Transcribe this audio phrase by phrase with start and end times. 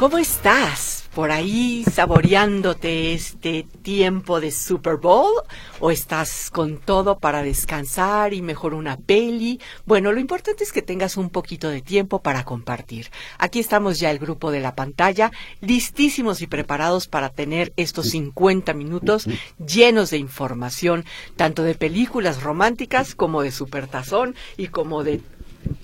[0.00, 1.04] ¿Cómo estás?
[1.14, 5.30] ¿Por ahí saboreándote este tiempo de Super Bowl?
[5.78, 9.60] ¿O estás con todo para descansar y mejor una peli?
[9.84, 13.10] Bueno, lo importante es que tengas un poquito de tiempo para compartir.
[13.36, 18.72] Aquí estamos ya el grupo de la pantalla, listísimos y preparados para tener estos 50
[18.72, 19.26] minutos
[19.58, 21.04] llenos de información,
[21.36, 25.20] tanto de películas románticas como de supertazón y como de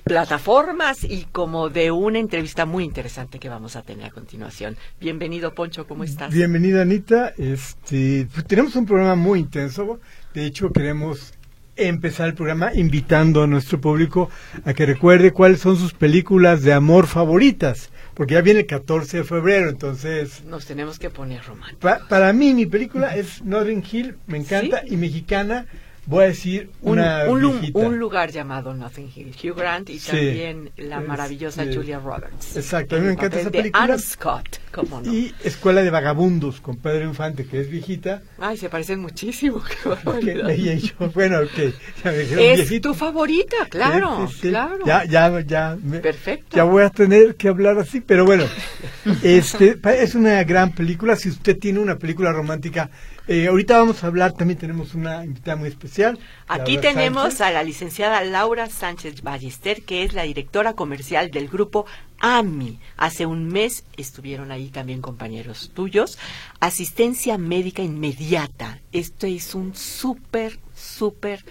[0.04, 4.76] plataformas y como de una entrevista muy interesante que vamos a tener a continuación.
[5.00, 6.32] Bienvenido, Poncho, ¿cómo estás?
[6.32, 7.32] Bienvenida, Anita.
[7.36, 10.00] Este, pues, tenemos un programa muy intenso.
[10.34, 11.32] De hecho, queremos
[11.76, 14.30] empezar el programa invitando a nuestro público
[14.64, 19.18] a que recuerde cuáles son sus películas de amor favoritas, porque ya viene el 14
[19.18, 20.42] de febrero, entonces...
[20.44, 22.02] Nos tenemos que poner románticos.
[22.08, 25.66] para mí, mi película es Northern Hill, me encanta, y mexicana,
[26.06, 30.70] voy a decir una un, un lugar llamado Nothing Hill, Hugh Grant y Sí, también
[30.76, 32.56] la maravillosa Julia Roberts.
[32.56, 33.84] exacto, a mí me encanta esa película.
[33.84, 35.12] Anne Scott, cómo no.
[35.12, 38.22] Y Escuela de Vagabundos con Pedro Infante, que es viejita.
[38.38, 39.62] Ay, se parecen muchísimo.
[40.20, 41.72] qué yo, bueno, ok,
[42.04, 42.90] ya me Es viejito.
[42.90, 44.86] tu favorita, claro, Sí, claro.
[44.86, 45.76] Ya, ya, ya.
[45.82, 46.56] me- Perfecto.
[46.56, 48.44] Ya voy a tener que hablar así, pero bueno,
[49.22, 51.16] este es una gran película.
[51.16, 52.90] Si usted tiene una película romántica,
[53.28, 54.32] eh, ahorita vamos a hablar.
[54.32, 56.18] También tenemos una invitada muy especial.
[56.46, 57.40] Aquí Laura tenemos Sánchez.
[57.40, 61.86] a la licenciada Laura Sánchez Ballester, que es la directora comercial del grupo
[62.20, 62.78] AMI.
[62.96, 66.18] Hace un mes estuvieron ahí también compañeros tuyos.
[66.60, 68.80] Asistencia médica inmediata.
[68.92, 71.44] Esto es un súper, súper,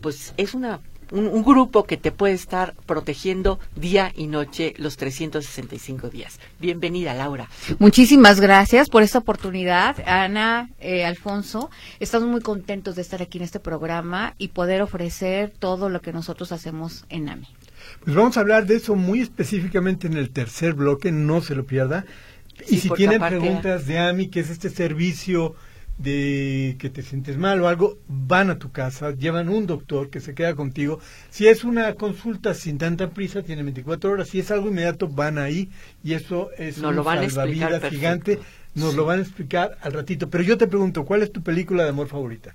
[0.00, 0.80] pues es una
[1.10, 6.38] un, un grupo que te puede estar protegiendo día y noche los 365 días.
[6.60, 7.48] Bienvenida, Laura.
[7.78, 11.70] Muchísimas gracias por esta oportunidad, Ana, eh, Alfonso.
[12.00, 16.12] Estamos muy contentos de estar aquí en este programa y poder ofrecer todo lo que
[16.12, 17.48] nosotros hacemos en AMI.
[18.04, 21.64] Pues vamos a hablar de eso muy específicamente en el tercer bloque, no se lo
[21.64, 22.04] pierda.
[22.66, 25.54] Sí, y si tienen aparte- preguntas de AMI, que es este servicio
[26.02, 30.20] de que te sientes mal o algo, van a tu casa, llevan un doctor que
[30.20, 30.98] se queda contigo.
[31.28, 34.28] Si es una consulta sin tanta prisa, tiene 24 horas.
[34.28, 35.68] Si es algo inmediato, van ahí
[36.02, 38.38] y eso es Nos un lo van a explicar salvavidas gigante.
[38.74, 40.30] Nos lo van a explicar al ratito.
[40.30, 42.54] Pero yo te pregunto, ¿cuál es tu película de amor favorita?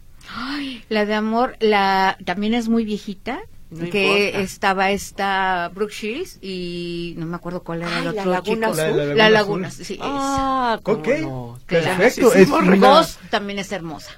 [0.89, 3.41] La de amor, la también es muy viejita.
[3.71, 4.39] No que importa.
[4.43, 8.67] estaba esta Brooke Shields y no me acuerdo cuál era Ay, el la otro Laguna
[8.67, 8.81] chico.
[8.81, 8.97] Azul.
[8.97, 9.85] La- la La Laguna Laguna, Azul.
[9.85, 9.99] sí.
[10.01, 11.59] Ah, cómo Ok, no.
[11.65, 12.29] perfecto.
[12.29, 14.11] Claro, Es una- también es hermosa.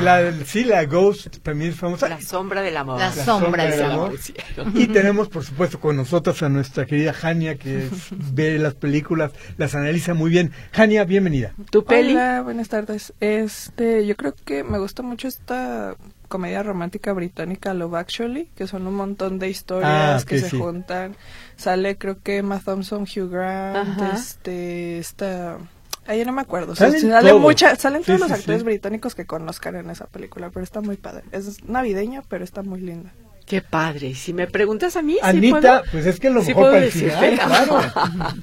[0.00, 2.08] La, sí, la Ghost también es famosa.
[2.08, 2.98] La sombra del amor.
[2.98, 4.14] La sombra del amor.
[4.58, 4.72] amor.
[4.80, 9.32] Y tenemos, por supuesto, con nosotros a nuestra querida Jania, que es- ve las películas,
[9.56, 10.52] las analiza muy bien.
[10.72, 11.54] Jania, bienvenida.
[11.70, 12.12] ¿Tu peli?
[12.12, 13.12] Hola, buenas tardes.
[13.20, 15.96] Este, yo creo que me gusta mucho esta
[16.28, 20.58] comedia romántica británica Love Actually, que son un montón de historias Ah, que se sí.
[20.58, 21.16] juntan.
[21.56, 24.12] Sale creo que Emma Thompson, Hugh Grant, Ajá.
[24.16, 25.58] este, esta
[26.06, 26.72] Ay, no me acuerdo.
[26.72, 27.40] O sea, Salen sale todos.
[27.42, 28.64] mucha- salen todos sí, los actores sí.
[28.64, 31.24] británicos que conozcan en esa película, pero está muy padre.
[31.32, 33.12] Es navideña, pero está muy linda.
[33.46, 34.14] Qué padre.
[34.14, 35.82] Si me preguntas a mí, ¿sí Anita, puedo?
[35.92, 37.80] pues es que lo Sí mejor para el decir, final, claro.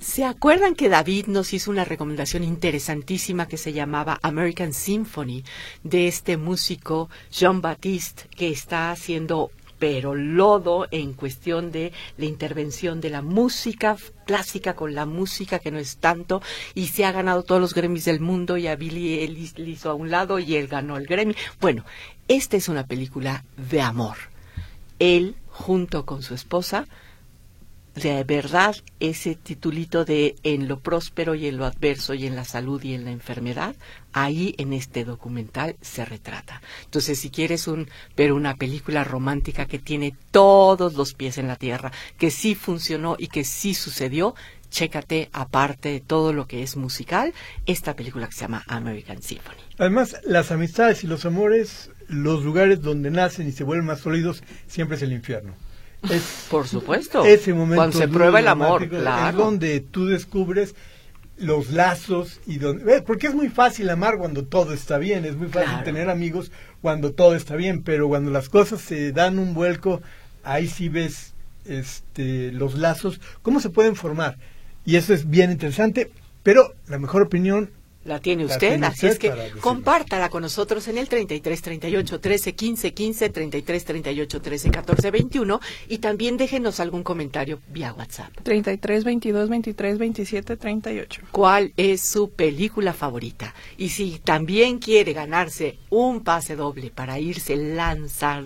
[0.00, 5.44] ¿Se acuerdan que David nos hizo una recomendación interesantísima que se llamaba American Symphony
[5.82, 9.50] de este músico Jean Baptiste que está haciendo
[9.82, 15.72] pero lodo en cuestión de la intervención de la música clásica con la música que
[15.72, 16.40] no es tanto
[16.72, 19.90] y se ha ganado todos los Grammys del mundo y a Billy Ellis le hizo
[19.90, 21.34] a un lado y él ganó el Grammy.
[21.60, 21.84] Bueno,
[22.28, 24.18] esta es una película de amor.
[25.00, 26.86] Él junto con su esposa
[27.94, 32.44] de verdad ese titulito de en lo próspero y en lo adverso y en la
[32.44, 33.74] salud y en la enfermedad,
[34.12, 36.62] ahí en este documental se retrata.
[36.84, 41.56] Entonces, si quieres un ver una película romántica que tiene todos los pies en la
[41.56, 44.34] tierra, que sí funcionó y que sí sucedió,
[44.70, 47.34] chécate aparte de todo lo que es musical,
[47.66, 49.60] esta película que se llama American Symphony.
[49.78, 54.42] Además, las amistades y los amores, los lugares donde nacen y se vuelven más sólidos,
[54.66, 55.54] siempre es el infierno.
[56.10, 57.24] Es Por supuesto.
[57.24, 59.30] ese momento Cuando se prueba el amor, claro.
[59.38, 60.74] es donde tú descubres
[61.38, 63.02] los lazos y donde ¿ves?
[63.02, 65.84] porque es muy fácil amar cuando todo está bien, es muy fácil Claro.
[65.84, 70.02] tener amigos cuando todo está bien, pero cuando las cosas se dan un vuelco,
[70.44, 71.34] ahí sí ves
[71.64, 74.38] este los lazos, cómo se pueden formar.
[74.84, 76.10] Y eso es bien interesante,
[76.42, 77.70] pero la mejor opinión
[78.04, 81.62] la tiene La usted, tiene así usted es que compártala con nosotros en el 33
[81.62, 87.92] 38 13 15 15 33 38 13 14 21 y también déjenos algún comentario vía
[87.92, 88.32] WhatsApp.
[88.42, 91.22] 33, 22, 23, 27, 38.
[91.30, 93.54] ¿Cuál es su película favorita?
[93.76, 98.44] Y si también quiere ganarse un pase doble para irse lanzar,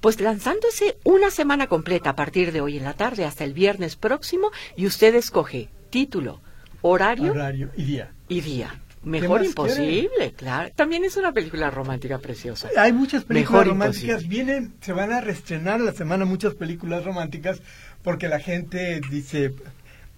[0.00, 3.96] pues lanzándose una semana completa a partir de hoy en la tarde hasta el viernes
[3.96, 6.40] próximo y usted escoge título,
[6.82, 8.12] horario horario y día.
[8.28, 8.80] y día.
[9.02, 10.70] Mejor imposible, claro.
[10.76, 12.68] También es una película romántica preciosa.
[12.76, 14.28] Hay muchas películas Mejor románticas, imposible.
[14.44, 17.62] vienen, se van a reestrenar la semana muchas películas románticas
[18.02, 19.54] porque la gente dice,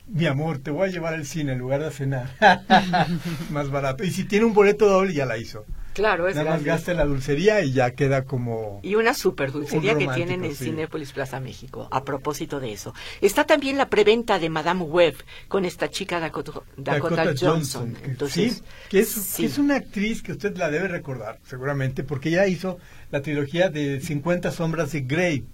[0.08, 2.30] mi amor, te voy a llevar al cine en lugar de cenar.
[3.50, 4.04] más barato.
[4.04, 5.64] Y si tiene un boleto doble, ya la hizo.
[5.94, 6.66] Claro, es Nada más gratis.
[6.66, 8.80] gasta en la dulcería y ya queda como...
[8.82, 10.64] Y una super dulcería Un que tienen en sí.
[10.66, 11.88] Cinépolis Plaza México.
[11.90, 12.94] A propósito de eso.
[13.20, 15.16] Está también la preventa de Madame Web
[15.48, 17.94] con esta chica Dakota, Dakota Johnson.
[17.94, 19.42] que- Entonces, sí, que es, sí.
[19.42, 22.78] que es una actriz que usted la debe recordar, seguramente, porque ella hizo
[23.10, 25.44] la trilogía de 50 sombras de Grey.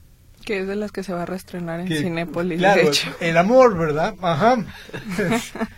[0.44, 3.10] Que es de las que se va a reestrenar en que- Cinépolis, claro, de hecho.
[3.20, 4.14] el amor, ¿verdad?
[4.22, 4.64] Ajá.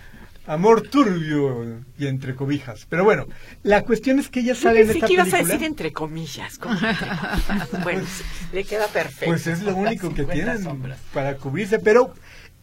[0.51, 2.85] Amor turbio y entre cobijas.
[2.89, 3.27] Pero bueno,
[3.63, 6.59] la cuestión es que ella sale en esta que ibas a decir entre comillas.
[6.59, 7.83] ¿cómo entre comillas?
[7.85, 8.03] bueno,
[8.53, 9.27] le queda perfecto.
[9.27, 10.99] Pues es lo único que 50 tienen sombras.
[11.15, 12.15] para cubrirse, pero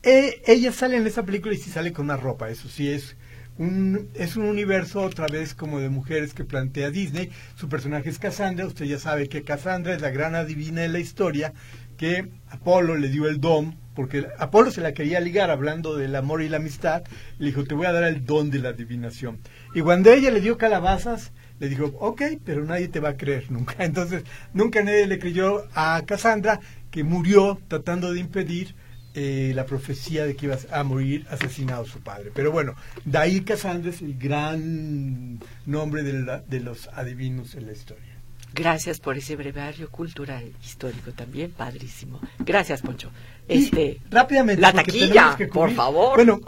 [0.03, 3.15] eh, ella sale en esa película y sí sale con una ropa, eso sí es
[3.57, 7.31] un es un universo otra vez como de mujeres que plantea Disney.
[7.55, 10.99] Su personaje es Cassandra, usted ya sabe que Cassandra es la gran adivina de la
[10.99, 11.53] historia
[11.95, 16.44] que Apolo le dio el don porque Apolo se la quería ligar hablando del amor
[16.44, 17.01] y la amistad,
[17.39, 19.39] le dijo, te voy a dar el don de la adivinación.
[19.73, 23.45] Y cuando ella le dio calabazas, le dijo, ok, pero nadie te va a creer
[23.51, 23.83] nunca.
[23.83, 24.23] Entonces,
[24.53, 26.59] nunca nadie le creyó a Cassandra,
[26.91, 28.75] que murió tratando de impedir
[29.15, 32.29] eh, la profecía de que iba a morir asesinado su padre.
[32.35, 38.16] Pero bueno, de ahí Cassandra es el gran nombre de, los adivinos en la historia.
[38.53, 42.19] Gracias por ese brevario cultural histórico también, padrísimo.
[42.39, 43.11] Gracias, Poncho.
[43.47, 44.61] Y Este, rápidamente.
[44.61, 46.15] la taquilla, por favor.
[46.15, 46.39] Bueno,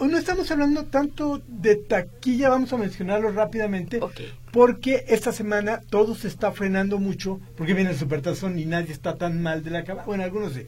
[0.00, 4.00] no estamos hablando tanto de taquilla, vamos a mencionarlo rápidamente.
[4.00, 4.20] Ok.
[4.50, 9.16] Porque esta semana todo se está frenando mucho, porque viene el supertazón y nadie está
[9.16, 10.06] tan mal de la cabeza.
[10.06, 10.66] Bueno, algunos sí.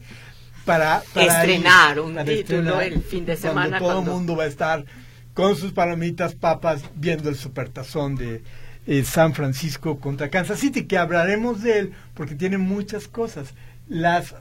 [0.65, 4.17] Para, para Estrenar ir- un para título el fin de semana, Cuando todo cuando- el
[4.17, 4.85] mundo va a estar
[5.33, 8.41] con sus palomitas, papas, viendo el supertazón de
[8.87, 13.53] eh, San Francisco contra Kansas City, que hablaremos de él porque tiene muchas cosas.
[13.87, 14.35] Las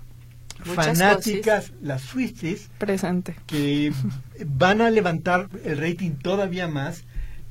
[0.64, 3.35] Muchas fanáticas, las Swifties, Presente.
[3.46, 3.93] que
[4.46, 7.02] van a levantar el rating todavía más,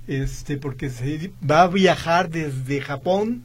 [0.07, 3.43] este, porque se va a viajar desde Japón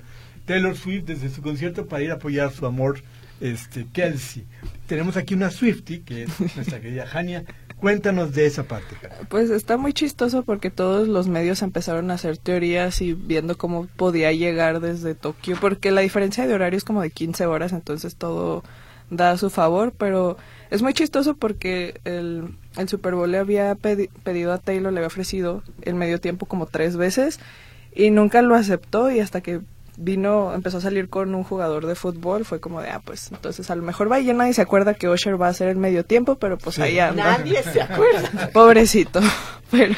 [0.48, 3.02] Taylor Swift desde su concierto para ir a apoyar a su amor,
[3.38, 4.44] este, Kelsey.
[4.86, 7.44] Tenemos aquí una Swiftie, que es nuestra querida Jania.
[7.80, 8.96] Cuéntanos de esa parte.
[9.28, 13.86] Pues está muy chistoso porque todos los medios empezaron a hacer teorías y viendo cómo
[13.96, 18.16] podía llegar desde Tokio, porque la diferencia de horario es como de 15 horas, entonces
[18.16, 18.64] todo
[19.10, 20.36] da a su favor, pero
[20.70, 24.98] es muy chistoso porque el, el Super Bowl le había pedi- pedido a Taylor, le
[24.98, 27.38] había ofrecido el medio tiempo como tres veces
[27.94, 29.60] y nunca lo aceptó y hasta que
[30.00, 33.68] vino, empezó a salir con un jugador de fútbol, fue como de, ah, pues entonces
[33.70, 35.76] a lo mejor va y ya nadie se acuerda que Usher va a hacer el
[35.76, 36.82] medio tiempo, pero pues Sí.
[36.82, 37.38] ahí anda.
[37.38, 38.50] Nadie se acuerda.
[38.52, 39.20] Pobrecito,
[39.70, 39.94] pero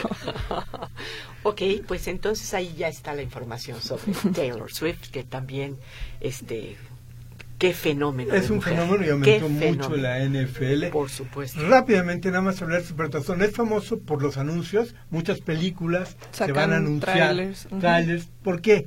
[1.42, 5.76] ok, pues entonces ahí ya está la información sobre Taylor Swift, que también,
[6.21, 6.76] este,
[7.59, 8.35] qué fenómeno.
[8.35, 8.75] Es un mujer.
[8.76, 10.87] fenómeno y aumentó mucho la NFL.
[10.90, 11.61] Por supuesto.
[11.69, 13.42] Rápidamente, nada más hablar de Supertazón.
[13.42, 14.95] Es famoso por los anuncios.
[15.11, 17.35] Muchas películas se Sacan van a anunciar.
[17.80, 18.28] trailers.
[18.42, 18.87] ¿Por qué?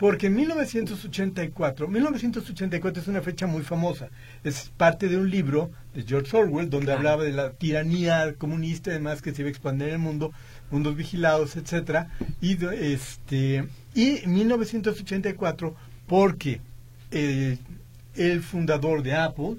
[0.00, 4.08] Porque en 1984, 1984 es una fecha muy famosa.
[4.42, 7.00] Es parte de un libro de George Orwell donde Claro.
[7.00, 10.32] hablaba de la tiranía comunista y demás que se iba a expandir en el mundo,
[10.70, 12.08] mundos vigilados, etcétera.
[12.40, 15.74] Y este y en 1984
[16.06, 16.62] porque
[17.10, 17.58] eh,
[18.14, 19.56] el fundador de Apple.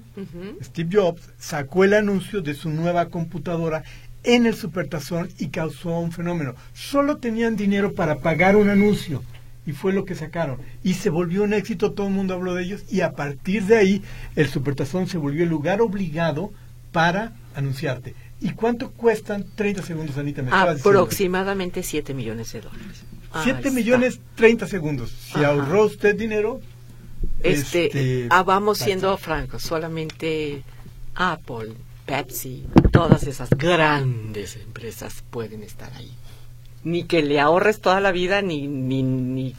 [0.60, 3.84] Steve Jobs sacó el anuncio de su nueva computadora
[4.24, 6.56] en el supertazón y causó un fenómeno.
[6.74, 9.22] Solo tenían dinero para pagar un anuncio
[9.66, 10.58] y fue lo que sacaron.
[10.82, 13.76] Y se volvió un éxito, todo el mundo habló de ellos y a partir de
[13.76, 14.02] ahí
[14.36, 16.52] el supertazón se volvió el lugar obligado
[16.90, 18.14] para anunciarte.
[18.40, 20.42] ¿Y cuánto cuestan 30 segundos, Anita?
[20.42, 20.50] Me.
[20.52, 23.02] Aproximadamente 7 millones de dólares.
[23.32, 23.70] Ahí 7 está.
[23.70, 25.10] millones 30 segundos.
[25.10, 25.48] Si Ajá.
[25.48, 26.60] ahorró usted dinero,
[27.42, 30.62] Este, este, ah, vamos siendo francos, solamente
[31.14, 36.12] Apple, Pepsi, todas esas grandes empresas pueden estar ahí.
[36.84, 39.54] Ni que le ahorres toda la vida, ni, ni, ni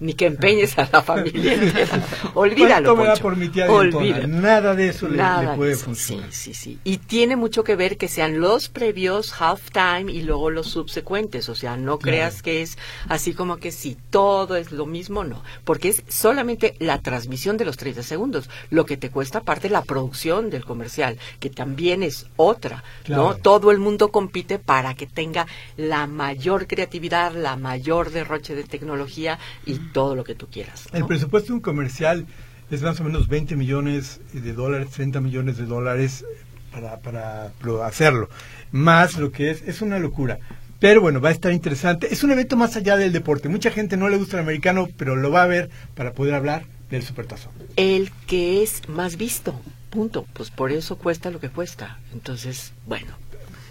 [0.00, 1.54] ni que empeñes a la familia.
[2.34, 3.22] Olvídalo, ¿Cuánto me da Poncho.
[3.22, 4.04] por mi tía Olvídalo.
[4.04, 4.40] Dientona?
[4.40, 6.32] Nada de eso le, Nada le de puede funcionar.
[6.32, 6.78] Sí, sí, sí.
[6.84, 11.48] Y tiene mucho que ver que sean los previos, halftime y luego los subsecuentes.
[11.48, 12.16] O sea, no Claro.
[12.16, 12.78] creas que es
[13.08, 15.42] así como que si todo es lo mismo, no.
[15.64, 19.82] Porque es solamente la transmisión de los 30 segundos, lo que te cuesta aparte la
[19.82, 23.34] producción del comercial, que también es otra, ¿no?
[23.36, 29.38] Todo el mundo compite para que tenga la mayor creatividad, la mayor derroche de tecnología
[29.66, 30.86] y todo lo que tú quieras.
[30.92, 30.98] ¿no?
[30.98, 32.26] El presupuesto de un comercial
[32.70, 36.24] es más o menos 20 millones de dólares, 30 millones de dólares
[36.72, 37.52] para, para
[37.86, 38.28] hacerlo.
[38.70, 40.38] Más lo que es, es una locura.
[40.80, 42.12] Pero bueno, va a estar interesante.
[42.12, 43.48] Es un evento más allá del deporte.
[43.48, 46.66] Mucha gente no le gusta el americano, pero lo va a ver para poder hablar
[46.90, 47.52] del supertazón.
[47.76, 49.60] el que es más visto.
[49.90, 50.26] Punto.
[50.34, 51.98] Pues por eso cuesta lo que cuesta.
[52.12, 53.16] Entonces, bueno,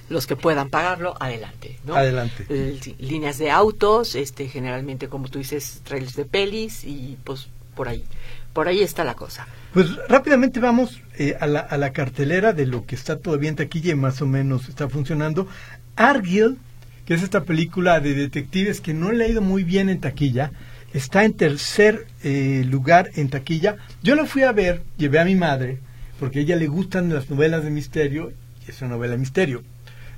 [0.09, 1.79] los que puedan pagarlo, adelante.
[1.85, 1.95] ¿no?
[1.95, 2.45] Adelante.
[2.49, 7.89] Eh, líneas de autos, este, generalmente, como tú dices, trailers de pelis y pues por
[7.89, 8.03] ahí.
[8.53, 9.47] Por ahí está la cosa.
[9.73, 13.55] Pues rápidamente vamos eh, a, la, a la cartelera de lo que está todavía en
[13.55, 15.47] taquilla y más o menos está funcionando.
[15.95, 16.57] Argyll,
[17.05, 20.51] que es esta película de detectives que no le ha ido muy bien en taquilla,
[20.93, 23.77] está en tercer eh, lugar en taquilla.
[24.01, 25.79] Yo la fui a ver, llevé a mi madre,
[26.19, 28.31] porque a ella le gustan las novelas de misterio,
[28.65, 29.63] y es una novela de misterio.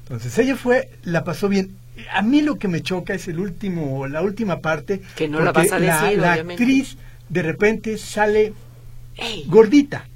[0.10, 1.78] Entonces ella fue, la pasó bien.
[2.14, 5.02] A mí lo que me choca es el último, la última parte.
[5.16, 6.98] Que no la porque vas a decir, la actriz
[7.30, 8.54] de repente sale
[9.16, 9.46] ¡Ey!
[9.48, 10.08] gordita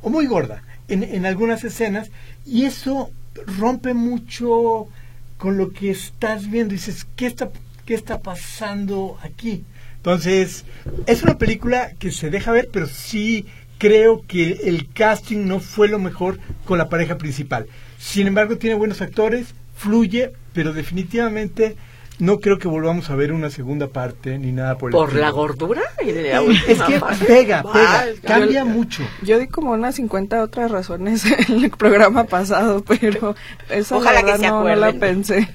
[0.00, 2.10] o muy gorda en, en algunas escenas
[2.46, 3.10] y eso
[3.58, 4.88] rompe mucho
[5.36, 7.50] con lo que estás viendo dices qué está
[7.84, 9.64] qué está pasando aquí
[9.96, 10.64] entonces
[11.06, 13.46] es una película que se deja ver pero sí
[13.78, 17.66] creo que el casting no fue lo mejor con la pareja principal
[17.98, 21.76] sin embargo tiene buenos actores fluye pero definitivamente
[22.18, 25.28] no creo que volvamos a ver una segunda parte ni nada por el ¿Por la
[25.28, 25.82] gordura?
[26.02, 27.24] la es que parte?
[27.26, 29.02] pega, pega, yo- cambia mucho.
[29.22, 33.36] Yo di como unas 50 otras razones en el programa pasado, pero
[33.68, 35.46] esa Ojalá la que se no, no la pensé.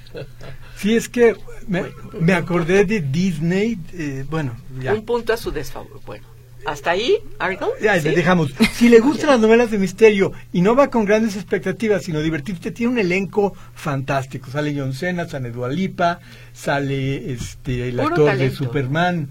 [0.78, 1.36] Sí, es que
[1.68, 1.86] me,
[2.20, 4.94] me acordé de Disney, eh, bueno, ya.
[4.94, 6.00] Un punto a su desfavor.
[6.06, 6.28] Bueno,
[6.65, 7.72] hasta ahí, Argo.
[7.82, 8.10] Ya, ¿Sí?
[8.10, 8.53] dejamos.
[8.74, 12.72] Si le gustan las novelas de misterio y no va con grandes expectativas, sino divertirte,
[12.72, 14.50] tiene un elenco fantástico.
[14.51, 16.20] Sale John Cena, sale Dua Lipa,
[16.53, 18.51] sale este el Puro actor de.
[18.51, 19.30] Superman,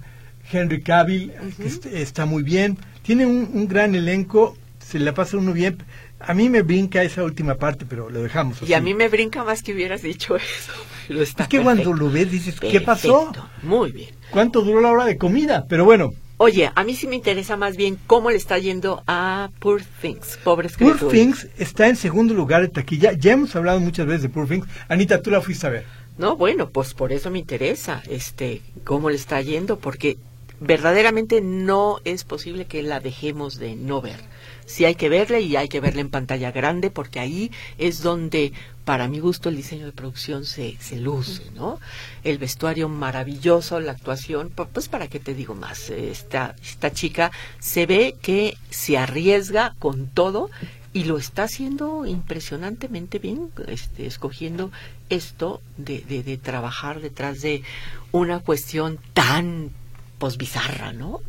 [0.52, 2.78] Henry Cavill, que est- está muy bien.
[3.02, 5.78] Tiene un, un gran elenco, se la pasa uno bien.
[6.22, 8.60] A mí me brinca esa última parte, pero lo dejamos.
[8.68, 8.84] Y a así.
[8.84, 10.72] mí me brinca más que hubieras dicho eso.
[11.08, 11.84] Pero está Es que perfecto.
[11.90, 13.32] cuando lo ves dices, ¿qué pasó?
[13.62, 14.10] Muy bien.
[14.30, 15.64] ¿Cuánto duró la hora de comida?
[15.68, 19.50] Pero bueno, Oye, a mí sí me interesa más bien cómo le está yendo a
[19.58, 21.12] Poor Things, pobres Poor criaturas.
[21.12, 23.12] Things está en segundo lugar de taquilla.
[23.12, 24.66] Ya hemos hablado muchas veces de Poor Things.
[24.88, 25.84] Anita, tú la fuiste a ver.
[26.16, 30.16] No, bueno, pues por eso me interesa, este, cómo le está yendo, porque
[30.60, 34.20] verdaderamente no es posible que la dejemos de no ver.
[34.64, 38.54] Sí hay que verla y hay que verla en pantalla grande, porque ahí es donde,
[38.90, 41.78] para mi gusto, el diseño de producción se, se luce, ¿no?
[42.24, 47.30] El vestuario maravilloso, la actuación, pu- pues para qué te digo más, esta, esta chica
[47.60, 50.50] se ve que se arriesga con todo
[50.92, 54.72] y lo está haciendo impresionantemente bien, este, escogiendo
[55.08, 57.62] esto de, de, de trabajar detrás de
[58.10, 59.70] una cuestión tan
[60.18, 61.20] pues bizarra, ¿no?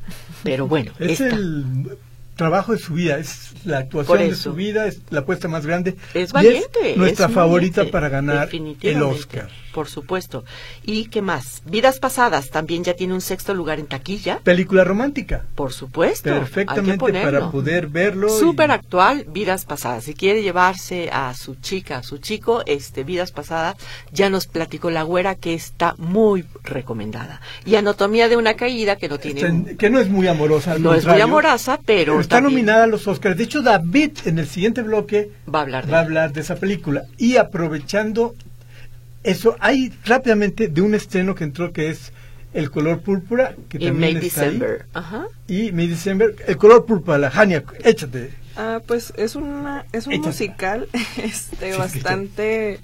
[0.41, 1.95] Pero bueno, Es esta el
[2.41, 5.95] trabajo de su vida, es la actuación de su vida, es la apuesta más grande.
[6.15, 6.95] es y valiente.
[6.97, 8.49] nuestra es favorita valiente, para ganar
[8.81, 9.47] el Oscar.
[9.71, 10.43] Por supuesto.
[10.83, 11.61] ¿Y qué más?
[11.65, 14.39] Vidas pasadas también ya tiene un sexto lugar en taquilla.
[14.43, 15.45] Película romántica.
[15.55, 16.29] Por supuesto.
[16.29, 18.27] Perfectamente para poder verlo.
[18.27, 20.03] y- Súper actual, Vidas Pasadas.
[20.03, 23.77] Si quiere llevarse a su chica, a su chico, este Vidas Pasadas,
[24.11, 27.39] ya nos platicó la güera que está muy recomendada.
[27.65, 29.77] Y Anatomía de una caída que no tiene...
[29.77, 30.77] que no es muy amorosa.
[30.77, 33.37] no es muy amorosa, pero, está también nominada a los Oscars.
[33.37, 36.41] De hecho, David en el siguiente bloque va a hablar de va a hablar de
[36.41, 37.03] esa película.
[37.17, 38.35] Y aprovechando
[39.23, 42.11] eso, hay rápidamente de un estreno que entró que es
[42.53, 44.47] El color púrpura, que Y también May está ahí.
[44.47, 44.85] December.
[44.93, 45.25] Ajá.
[45.47, 48.31] Y May December, El color púrpura, la Jania, échate.
[48.57, 50.27] Ah, pues es una es un Échate.
[50.27, 52.79] musical este Sí, bastante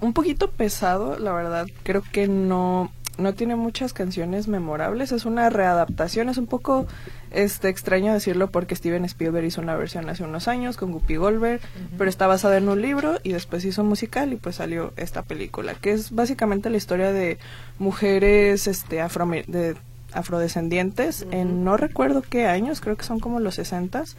[0.00, 1.66] un poquito pesado, la verdad.
[1.82, 6.86] Creo que no no tiene muchas canciones memorables, es una readaptación, es un poco
[7.30, 11.60] este extraño decirlo porque Steven Spielberg hizo una versión hace unos años con Guppy Goldberg,
[11.98, 15.22] pero está basada en un libro y después hizo un musical y pues salió esta
[15.22, 17.38] película, que es básicamente la historia de
[17.78, 19.76] mujeres este afro de
[20.12, 24.16] afrodescendientes en no recuerdo qué años, creo que son como los sesentas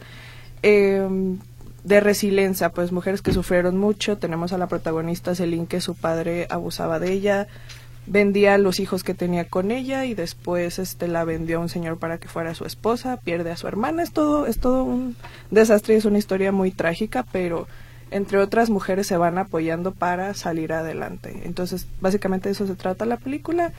[0.62, 1.06] eh,
[1.84, 4.18] de resiliencia, pues mujeres que sufrieron mucho.
[4.18, 7.48] Tenemos a la protagonista Celine que su padre abusaba de ella.
[8.08, 11.98] Vendía los hijos que tenía con ella y después este la vendió a un señor
[11.98, 15.16] para que fuera su esposa, pierde a su hermana, es todo es todo un
[15.50, 17.68] desastre, es una historia muy trágica, pero
[18.10, 21.42] entre otras mujeres se van apoyando para salir adelante.
[21.44, 23.72] Entonces, básicamente de eso se trata la película,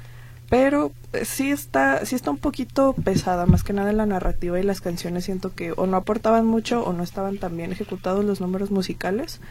[0.49, 4.59] pero eh, sí está sí está un poquito pesada, más que nada en la narrativa
[4.59, 8.23] y las canciones siento que o no aportaban mucho o no estaban tan bien ejecutados
[8.23, 9.41] los números musicales.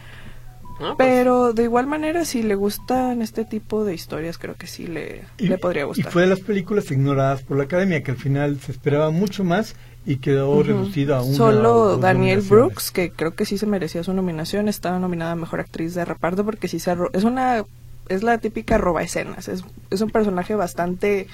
[0.81, 4.67] Ah, pues, Pero de igual manera, si le gustan este tipo de historias, creo que
[4.67, 6.13] sí le, Y- le podría Y gustar.
[6.13, 9.75] fue de las películas ignoradas por la academia, que al final se esperaba mucho más
[10.07, 11.33] y quedó reducido a una.
[11.33, 12.41] o Solo dos Daniel.
[12.43, 16.05] Brooks, que creo que sí se merecía su nominación, estaba nominada a Mejor Actriz de
[16.05, 17.65] Reparto porque sí se es una
[18.09, 21.27] es la típica roba escenas, es, es un personaje bastante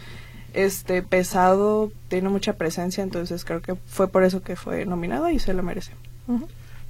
[0.55, 5.39] este pesado, tiene mucha presencia, entonces creo que fue por eso que fue nominado y
[5.39, 5.93] se lo merece.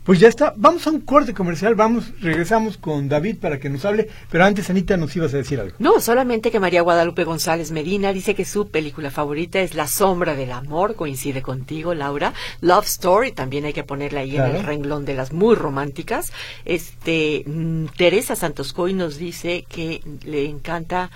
[0.05, 3.87] Pues ya está, vamos a un corte comercial, vamos, regresamos con David para que nos
[3.87, 5.77] hable, pero antes Anita nos ibas a decir algo.
[5.79, 10.35] No, solamente que María Guadalupe González Medina dice que su película favorita es La sombra
[10.35, 12.35] del amor, coincide contigo, Laura.
[12.61, 16.35] Love Story, también hay que ponerla ahí en el renglón de las muy románticas.
[16.67, 21.11] Este, mm, Teresa Santoscoy nos dice que le encanta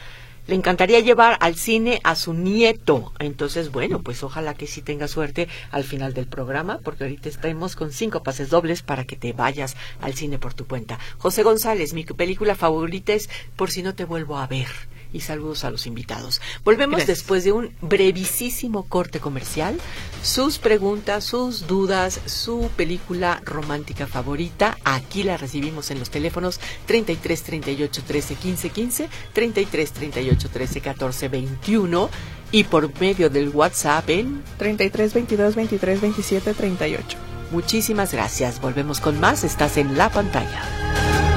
[0.49, 3.13] le encantaría llevar al cine a su nieto.
[3.19, 7.77] Entonces, bueno, pues ojalá que sí tenga suerte al final del programa, porque ahorita estamos
[7.77, 10.99] con cinco pases dobles para que te vayas al cine por tu cuenta.
[11.19, 14.67] José González, mi película favorita es Por si no te vuelvo a ver.
[15.13, 16.41] Y saludos a los invitados.
[16.65, 17.19] Volvemos Gracias.
[17.19, 19.79] después de un brevísimo corte comercial.
[20.23, 24.77] Sus preguntas, sus dudas, su película romántica favorita.
[24.85, 31.29] Aquí la recibimos en los teléfonos 33 38 13 15 15, 33 38 13 14
[31.29, 32.11] 21
[32.51, 37.19] y por medio del WhatsApp en 33, 22, 23, 27, 38.
[37.51, 38.61] Muchísimas gracias.
[38.61, 39.45] Volvemos con más.
[39.45, 41.28] Estás en la pantalla.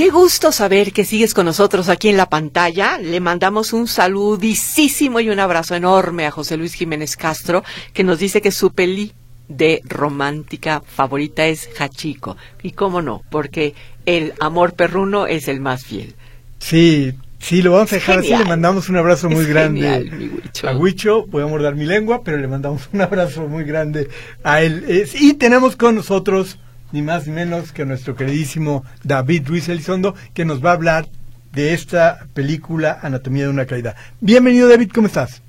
[0.00, 2.96] Qué gusto saber que sigues con nosotros aquí en la pantalla.
[2.96, 8.18] Le mandamos un saludísimo y un abrazo enorme a José Luis Jiménez Castro, que nos
[8.18, 9.12] dice que su peli
[9.48, 12.38] de romántica favorita es Hachiko.
[12.62, 13.74] Y cómo no, porque
[14.06, 16.14] el amor perruno es el más fiel.
[16.60, 20.18] Sí, sí, lo vamos a dejar así, le mandamos un abrazo muy Es grande genial,
[20.18, 20.66] mi Huicho.
[20.66, 24.08] a Huicho, voy a morder mi lengua, pero le mandamos un abrazo muy grande
[24.44, 25.06] a él.
[25.12, 26.58] Y tenemos con nosotros,
[26.92, 31.04] ni más ni menos que nuestro queridísimo David Ruiz Elizondo, que nos va a hablar
[31.52, 33.94] de esta película Anatomía de una caída.
[34.20, 35.42] Bienvenido David, ¿cómo estás?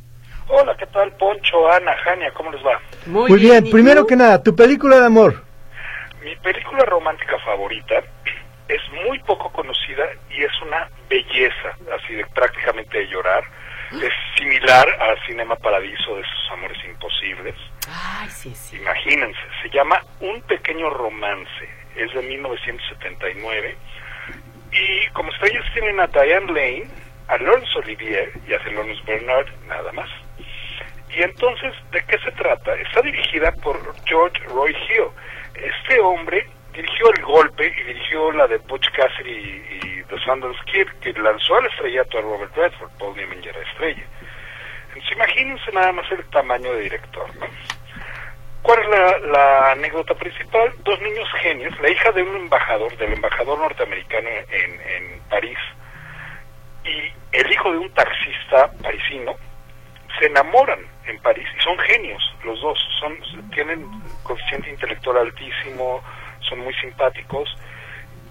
[0.48, 1.12] Hola, ¿qué tal?
[1.14, 2.80] Poncho, Ana, Jania, ¿cómo les va?
[3.06, 4.08] Muy, bien, ¿y primero tú?
[4.08, 5.44] que nada, tu película de amor.
[6.24, 7.96] Mi película romántica favorita
[8.68, 13.44] es muy poco conocida y es una belleza, así de prácticamente de llorar.
[13.92, 17.56] Es similar a Cinema Paradiso de sus amores imposibles.
[18.74, 21.70] Imagínense, se llama Un pequeño romance.
[21.96, 23.76] Es de 1979.
[24.72, 26.88] Y como estrellas tienen a Diane Lane,
[27.28, 30.10] a Laurence Olivier y a Thelonious Bernard, nada más.
[31.10, 32.74] Y entonces, ¿de qué se trata?
[32.76, 35.08] Está dirigida por George Roy Hill.
[35.56, 40.60] Este hombre dirigió El Golpe y dirigió la de Butch Cassidy y, y The Sundance
[40.66, 44.04] Kid, que lanzó al estrellato a Robert Redford, Paul Newman ya era estrella.
[44.88, 47.48] Entonces, imagínense nada más el tamaño de director, ¿no?
[48.62, 48.90] ¿Cuál es
[49.28, 50.72] la, anécdota principal?
[50.84, 55.58] Dos niños genios, la hija de un embajador, del embajador norteamericano en, en París,
[56.84, 59.36] y el hijo de un taxista parisino,
[60.20, 63.18] se enamoran en París y son genios los dos, son
[63.52, 63.86] tienen
[64.24, 66.04] coeficiente intelectual altísimo,
[66.42, 67.58] son muy simpáticos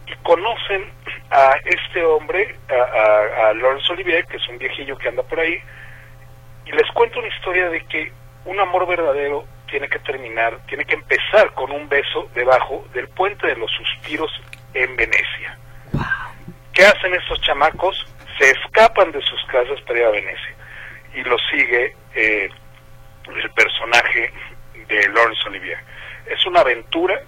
[0.06, 0.90] y conocen
[1.30, 5.40] a este hombre, a, a, a Laurence Olivier, que es un viejillo que anda por
[5.40, 5.58] ahí,
[6.66, 8.12] y les cuento una historia de que
[8.44, 13.46] un amor verdadero tiene que terminar, tiene que empezar con un beso debajo del puente
[13.46, 14.30] de los suspiros
[14.74, 15.58] en Venecia.
[16.72, 18.06] ¿Qué hacen estos chamacos?
[18.38, 20.54] Se escapan de sus casas para ir a Venecia
[21.14, 22.48] y lo sigue eh,
[23.28, 24.32] el personaje
[24.86, 25.78] de Laurence Olivier.
[26.26, 27.20] Es una aventura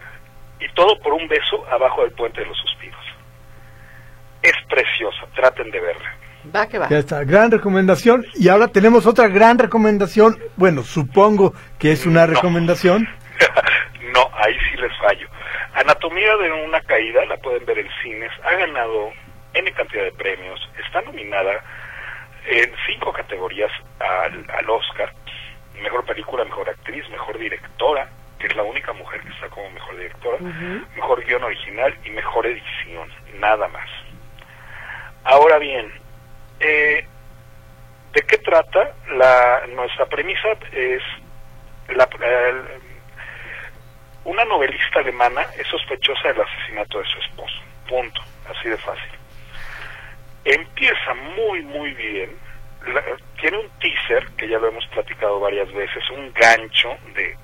[0.61, 3.05] y todo por un beso abajo del puente de los suspiros.
[4.43, 6.17] Es preciosa, traten de verla.
[6.55, 6.89] Va que va.
[6.89, 8.25] Ya está, gran recomendación.
[8.35, 10.39] Y ahora tenemos otra gran recomendación.
[10.57, 12.35] Bueno, supongo que es una No.
[12.35, 13.09] recomendación.
[14.15, 15.29] no, ahí sí les fallo.
[15.75, 19.11] Anatomía de una caída, la pueden ver en cines, ha ganado
[19.55, 21.63] N cantidad de premios, está nominada
[22.47, 25.13] en cinco categorías al, al Oscar,
[25.83, 29.97] mejor película, mejor actriz, mejor directora, que es la única mujer que está como mejor
[29.97, 30.39] directora,
[30.95, 33.89] mejor guion original y mejor edición, nada más.
[35.25, 35.91] Ahora bien,
[36.63, 37.05] Eh,
[38.13, 38.95] ¿De qué trata?
[39.17, 41.03] La, nuestra premisa es
[41.89, 42.81] la, el-
[44.25, 47.59] una novelista alemana es sospechosa del asesinato de su esposo.
[47.89, 48.23] Punto.
[48.49, 49.11] Así de fácil.
[50.45, 52.37] Empieza muy, muy bien.
[52.87, 53.03] La-
[53.41, 57.37] tiene un teaser, que ya lo hemos platicado varias veces, un gancho de...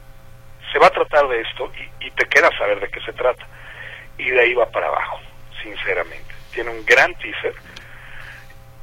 [0.72, 3.46] Se va a tratar de esto y, y te queda saber de qué se trata.
[4.18, 5.18] Y de ahí va para abajo,
[5.62, 6.34] sinceramente.
[6.52, 7.54] Tiene un gran teaser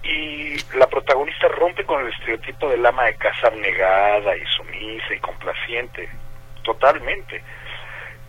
[0.05, 5.19] y la protagonista rompe con el estereotipo del ama de casa abnegada y sumisa y
[5.19, 6.09] complaciente,
[6.63, 7.41] totalmente.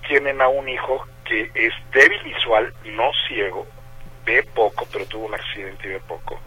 [0.09, 3.67] Tienen a un hijo que es débil visual, no ciego,
[4.25, 6.41] ve poco, pero tuvo un accidente y ve poco.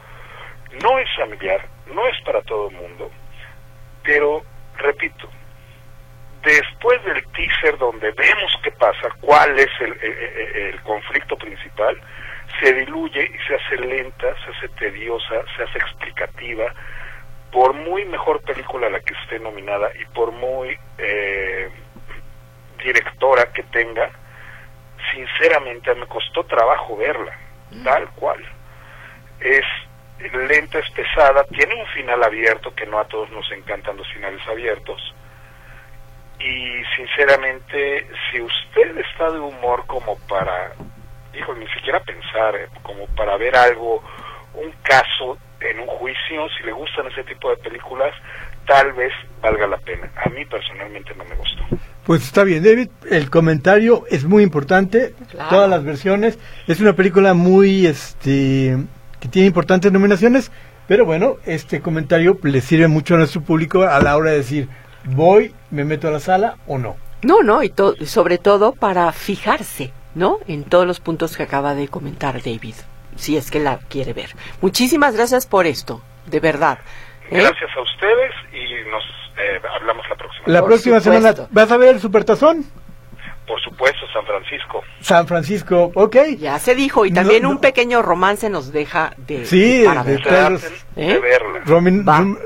[0.81, 3.11] No es familiar, no es para todo el mundo,
[4.03, 4.43] pero,
[4.77, 5.29] repito,
[6.43, 11.99] después del teaser donde vemos qué pasa, cuál es el, el- conflicto principal,
[12.59, 16.73] se diluye y se hace lenta, se hace tediosa, se hace explicativa,
[17.51, 21.69] por muy mejor película a la que esté nominada y por muy eh,
[22.83, 24.11] directora que tenga,
[25.13, 27.37] sinceramente me costó trabajo verla,
[27.83, 28.39] tal cual.
[29.39, 29.65] Es
[30.33, 34.45] lenta, es pesada, tiene un final abierto, que no a todos nos encantan los finales
[34.47, 35.15] abiertos.
[36.39, 40.73] Y sinceramente, si usted está de humor como para,
[41.33, 44.01] dijo, ni siquiera pensar, eh, como para ver algo,
[44.53, 48.13] un caso en un juicio, si le gustan ese tipo de películas,
[48.65, 49.11] tal vez
[49.41, 50.09] valga la pena.
[50.25, 51.63] A mí personalmente no me gustó.
[52.05, 52.89] Pues está bien, David.
[53.09, 55.13] El comentario es muy importante.
[55.29, 55.49] Claro.
[55.49, 56.39] Todas las versiones.
[56.67, 58.77] Es una película muy, este,
[59.19, 60.51] que tiene importantes nominaciones.
[60.87, 64.67] Pero bueno, este comentario le sirve mucho a nuestro público a la hora de decir,
[65.03, 66.95] voy, me meto a la sala o no.
[67.21, 70.37] No, no, y to- sobre todo para fijarse, ¿no?
[70.47, 72.75] En todos los puntos que acaba de comentar David,
[73.15, 74.29] si es que la quiere ver.
[74.61, 76.77] Muchísimas gracias por esto, de verdad.
[77.31, 77.39] ¿eh?
[77.41, 79.03] Gracias a ustedes y nos
[79.39, 80.43] eh, hablamos la próxima.
[80.47, 81.47] La Por próxima semana, supuesto.
[81.53, 82.65] ¿vas a ver el Supertazón?
[83.47, 84.83] Por supuesto, San Francisco.
[85.01, 86.17] San Francisco, ok.
[86.37, 87.49] Ya se dijo, y también no.
[87.49, 90.19] un pequeño romance nos deja de Sí, para de ¿Eh?
[90.95, 91.63] de verla.
[91.65, 92.37] Romin- rom-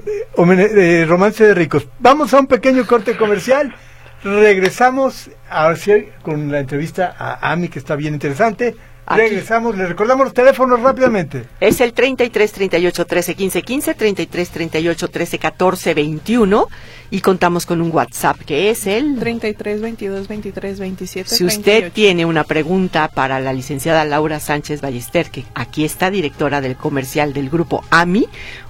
[0.62, 1.88] eh, romance de ricos.
[2.00, 3.76] Vamos a un pequeño corte comercial.
[4.24, 5.30] Regresamos
[5.76, 8.74] sí con la entrevista a Ami, que está bien interesante.
[9.06, 9.22] Aquí.
[9.22, 11.46] Regresamos, le recordamos los teléfonos rápidamente.
[11.60, 16.68] Es el 33 38 13 15 15, 33 38 13 14 21
[17.12, 21.94] y contamos con un WhatsApp que es el 33, 22, 23, 27, Si usted 38.
[21.94, 27.34] tiene una pregunta para la licenciada Laura Sánchez Ballester, que aquí está directora del comercial
[27.34, 28.28] del grupo AMI,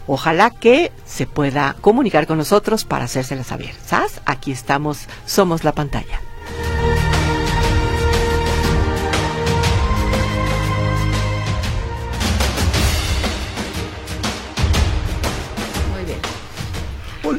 [0.08, 3.72] ojalá que se pueda comunicar con nosotros para hacérsela saber.
[3.86, 4.20] ¿Sabes?
[4.26, 6.20] Aquí estamos, somos la pantalla.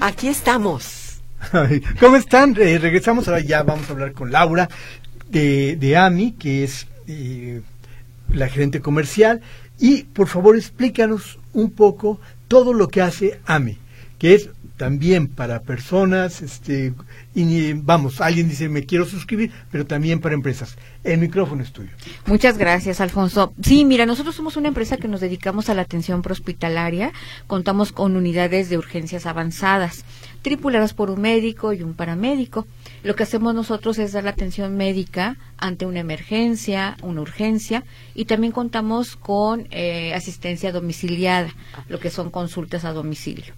[0.04, 1.22] Aquí estamos.
[1.98, 2.54] ¿Cómo están?
[2.60, 4.68] Eh, regresamos ahora ya vamos a hablar con Laura
[5.30, 7.62] de, de AMI, que es eh,
[8.30, 9.40] la gerente comercial.
[9.78, 13.78] Y por favor explícanos un poco todo lo que hace AMI,
[14.18, 16.94] que es también para personas, este,
[17.34, 20.76] y, vamos, alguien dice me quiero suscribir, pero también para empresas.
[21.04, 21.90] El micrófono es tuyo.
[22.26, 23.52] Muchas gracias, Alfonso.
[23.62, 27.12] Sí, mira, nosotros somos una empresa que nos dedicamos a la atención prehospitalaria.
[27.46, 30.04] Contamos con unidades de urgencias avanzadas,
[30.42, 32.66] tripuladas por un médico y un paramédico.
[33.04, 37.84] Lo que hacemos nosotros es dar la atención médica ante una emergencia, una urgencia,
[38.14, 41.54] y también contamos con eh, asistencia domiciliada,
[41.88, 43.54] lo que son consultas a domicilio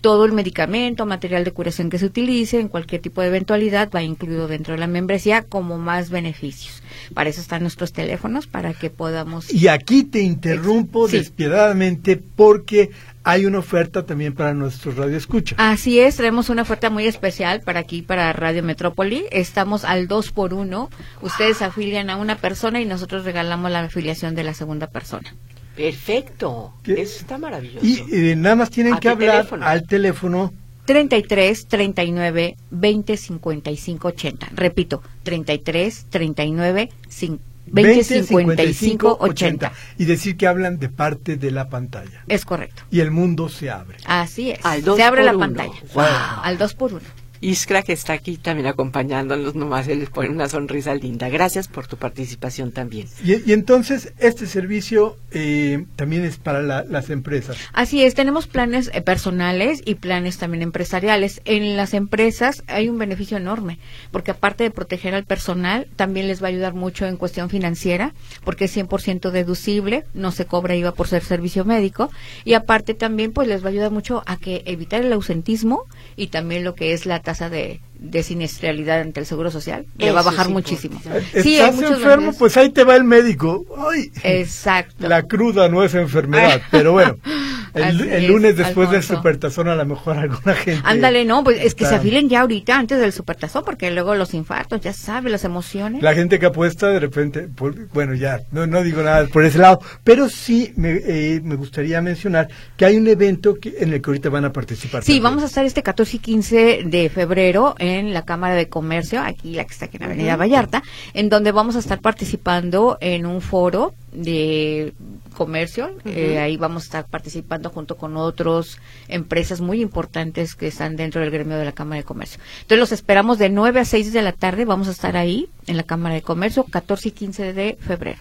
[0.00, 4.02] todo el medicamento, material de curación que se utilice en cualquier tipo de eventualidad va
[4.02, 6.82] incluido dentro de la membresía como más beneficios.
[7.14, 11.18] Para eso están nuestros teléfonos para que podamos Y aquí te interrumpo Sí.
[11.18, 12.90] despiadadamente porque
[13.24, 15.58] hay una oferta también para nuestros radioescuchas.
[15.58, 19.24] Así es, traemos una oferta muy especial para aquí, para Radio Metrópoli.
[19.30, 20.88] Estamos al 2 por 1
[21.20, 25.34] Ustedes afilian a una persona y nosotros regalamos la afiliación de la segunda persona.
[25.78, 26.74] Perfecto.
[26.82, 27.00] ¿Qué?
[27.00, 27.84] Eso está maravilloso.
[27.86, 29.66] Y eh, nada más tienen ¿A que hablar teléfono?
[29.66, 30.52] al teléfono
[30.86, 34.48] 33 39 20 55 80.
[34.54, 37.38] Repito, 33 39 cin-
[37.70, 39.72] 20 55 80.
[39.98, 42.82] y decir que hablan de parte de la pantalla Es correcto.
[42.90, 43.98] y el mundo se abre.
[44.06, 44.64] Así es.
[44.64, 45.40] Al dos Se abre por la uno.
[45.40, 45.80] pantalla.
[45.94, 46.04] Wow.
[46.42, 47.02] Al 2 por 1
[47.40, 51.28] Iskra, que está aquí también acompañándonos, nomás él les pone una sonrisa linda.
[51.28, 53.08] Gracias por tu participación también.
[53.24, 57.56] Y, y entonces, este servicio eh, también es para la- las empresas.
[57.72, 61.40] Así es, tenemos planes eh, personales y planes también empresariales.
[61.44, 63.78] En las empresas hay un beneficio enorme,
[64.10, 68.14] porque aparte de proteger al personal, también les va a ayudar mucho en cuestión financiera,
[68.44, 72.10] porque es 100% deducible, no se cobra IVA por ser servicio médico,
[72.44, 75.84] y aparte también pues les va a ayudar mucho a que evitar el ausentismo
[76.16, 80.12] y también lo que es la tasa de, de siniestralidad ante el Seguro Social, le
[80.12, 81.00] va a Eso bajar es muchísimo.
[81.42, 82.32] Sí, hay ¿Estás enfermo?
[82.38, 83.64] Pues ahí te va el médico.
[83.90, 85.08] Ay, Exacto.
[85.08, 87.16] la cruda no es enfermedad, pero bueno.
[87.74, 90.80] El, es, lunes después del supertazón a lo mejor alguna gente...
[90.84, 94.34] Ándale, no, pues es que se afilen ya ahorita antes del supertazón, porque luego los
[94.34, 96.02] infartos, ya sabe, las emociones.
[96.02, 99.58] La gente que apuesta de repente, por- bueno, ya, no, no digo nada por ese
[99.58, 104.00] lado, pero sí me, eh, me gustaría mencionar que hay un evento que, en el
[104.00, 105.02] que ahorita van a participar.
[105.02, 105.22] Sí, también.
[105.24, 109.54] vamos a estar este 14 y 15 de febrero en la Cámara de Comercio, aquí
[109.54, 110.82] la que está aquí en Avenida Vallarta,
[111.14, 114.92] en donde vamos a estar participando en un foro de
[115.36, 115.90] comercio.
[116.04, 121.20] Eh, ahí vamos a estar participando junto con otras empresas muy importantes que están dentro
[121.20, 122.40] del gremio de la Cámara de Comercio.
[122.62, 124.64] Entonces los esperamos de 9 a 6 de la tarde.
[124.64, 128.18] Vamos a estar ahí en la Cámara de Comercio, 14 y 15 de febrero.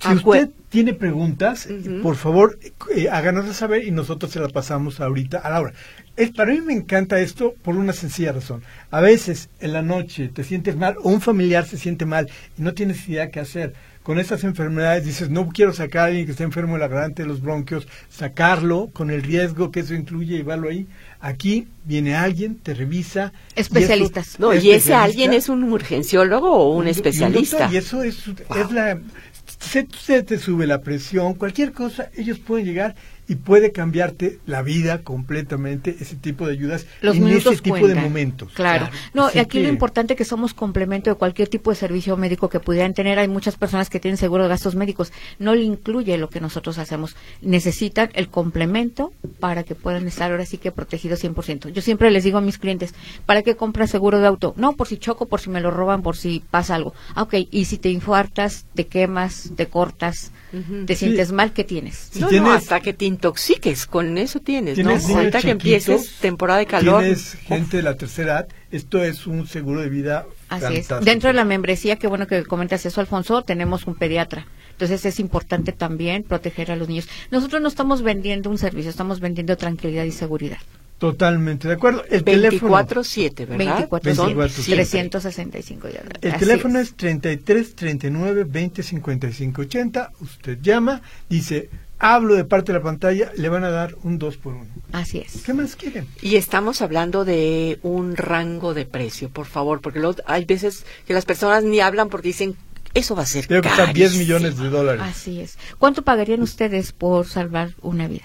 [0.00, 1.68] Si Acue- usted tiene preguntas,
[2.02, 2.58] por favor,
[2.94, 5.72] eh, háganoslas saber y nosotros se las pasamos ahorita a Laura.
[6.16, 8.62] Es, para mí me encanta esto por una sencilla razón.
[8.90, 12.62] A veces en la noche te sientes mal o un familiar se siente mal y
[12.62, 13.72] no tienes idea qué hacer.
[14.02, 17.22] Con estas enfermedades dices, no quiero sacar a alguien que esté enfermo de la garganta,
[17.22, 20.86] de los bronquios, sacarlo con el riesgo que eso incluye, llevarlo ahí.
[21.20, 23.32] Aquí viene alguien, te revisa.
[23.32, 24.40] y eso- Especialistas.
[24.40, 27.58] No, y ese alguien es un urgenciólogo o un Y especialista.
[27.58, 29.00] doctor, Y eso es, es la...
[29.60, 32.96] Se, se te sube la presión, cualquier cosa, ellos pueden llegar
[33.28, 37.78] y puede cambiarte la vida completamente ese tipo de ayudas Los en minutos ese tipo
[37.78, 37.96] cuentan.
[38.02, 38.52] de momentos.
[38.52, 38.88] Claro.
[39.14, 42.16] No, Así y aquí lo importante es que somos complemento de cualquier tipo de servicio
[42.16, 43.18] médico que pudieran tener.
[43.18, 45.12] Hay muchas personas que tienen seguro de gastos médicos.
[45.38, 47.16] No le incluye lo que nosotros hacemos.
[47.40, 51.68] Necesitan el complemento para que puedan estar ahora sí que protegidos 100%.
[51.70, 52.94] Yo siempre les digo a mis clientes,
[53.26, 54.54] ¿para qué compras seguro de auto?
[54.56, 56.92] No, por si choco, por si me lo roban, por si pasa algo.
[57.14, 60.32] Ah, ok, y si te infartas, te quemas, te cortas,
[60.86, 61.06] te Sí.
[61.06, 62.08] sientes mal, ¿qué tienes?
[62.12, 64.90] Si no, no, tienes- hasta que te intoxiques, con eso tienes, ¿no?
[64.90, 67.00] Ahorita que empieces temporada de calor.
[67.02, 70.98] Tienes gente de la tercera edad, esto es un seguro de vida Así fantástico.
[70.98, 71.04] es.
[71.04, 74.46] Dentro de la membresía, qué bueno que comentas eso, Alfonso, tenemos un pediatra.
[74.72, 77.08] Entonces es importante también proteger a los niños.
[77.30, 80.58] Nosotros no estamos vendiendo un servicio, estamos vendiendo tranquilidad y seguridad.
[80.98, 82.04] Totalmente de acuerdo.
[82.08, 83.56] El teléfono, 24-7, ¿verdad?
[83.56, 84.48] 24 Son 24/7.
[84.50, 84.74] siempre.
[84.84, 86.04] 365 días.
[86.20, 86.88] el Así teléfono es.
[86.90, 90.12] es 33 39 20 55 80.
[90.20, 91.68] Usted llama, dice,
[92.02, 94.66] hablo de parte de la pantalla, le van a dar un 2 por 1.
[94.92, 95.42] Así es.
[95.42, 96.06] ¿Qué más quieren?
[96.20, 101.14] Y estamos hablando de un rango de precio, por favor, porque luego hay veces que
[101.14, 102.56] las personas ni hablan porque dicen,
[102.92, 104.18] eso va a ser costar 10 carísimo".
[104.18, 105.02] millones de dólares.
[105.02, 105.56] Así es.
[105.78, 108.24] ¿Cuánto pagarían ustedes por salvar una vida?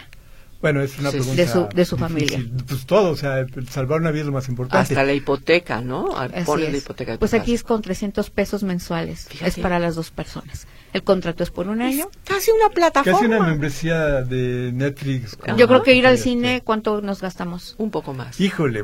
[0.60, 1.42] Bueno, es una Sí, pregunta.
[1.44, 2.44] de su- de su familia.
[2.68, 4.82] Pues todo, o sea, salvar una vida es lo más importante.
[4.92, 6.18] Hasta la hipoteca, ¿no?
[6.18, 9.28] Así Ponen la hipoteca Pues aquí es con 300 pesos mensuales.
[9.30, 9.50] Fíjate.
[9.52, 10.66] Es para las dos personas.
[10.98, 12.10] El contrato es por un año.
[12.24, 13.20] Casi una plataforma.
[13.20, 15.38] Casi una membresía de Netflix.
[15.56, 17.76] Yo creo que ir al Este, cine, ¿cuánto nos gastamos?
[17.78, 18.42] Un poco más.
[18.42, 18.84] Híjole,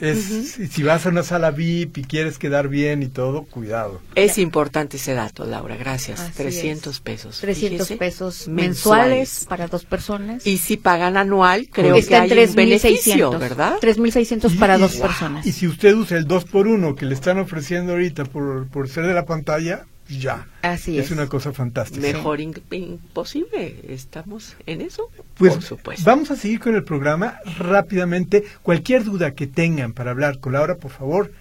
[0.00, 4.00] es, si vas a una sala VIP y quieres quedar bien y todo, cuidado.
[4.14, 6.20] Es importante ese dato, Laura, gracias.
[6.20, 7.00] Así 300 es.
[7.00, 7.40] pesos.
[7.40, 10.46] 300 Fíjese, pesos mensuales, para dos personas.
[10.46, 13.74] Y si pagan anual, creo Está que en hay un beneficio, 3.600, ¿verdad?
[13.80, 15.44] 3.600 Y- para y- dos y- personas.
[15.46, 18.88] Y si usted usa el 2 por 1 que le están ofreciendo ahorita por, por
[18.88, 20.46] ser de la pantalla, ya.
[20.62, 21.06] Así es.
[21.06, 21.10] es.
[21.10, 22.00] una cosa fantástica.
[22.06, 23.80] Mejor imposible.
[23.88, 25.10] ¿Estamos en eso?
[25.36, 26.04] Pues Por supuesto.
[26.04, 28.44] vamos a seguir con el programa rápidamente.
[28.62, 31.32] Cualquier duda que tengan para hablar con Laura, por favor,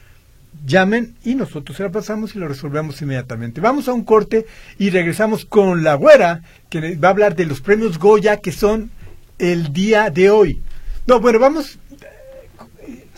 [0.66, 3.62] llamen y nosotros se la pasamos y lo resolvemos inmediatamente.
[3.62, 4.46] Vamos a un corte
[4.78, 8.92] y regresamos con la güera, que va a hablar de los premios Goya que son
[9.40, 10.62] el día de hoy.
[11.06, 11.80] No, bueno, vamos,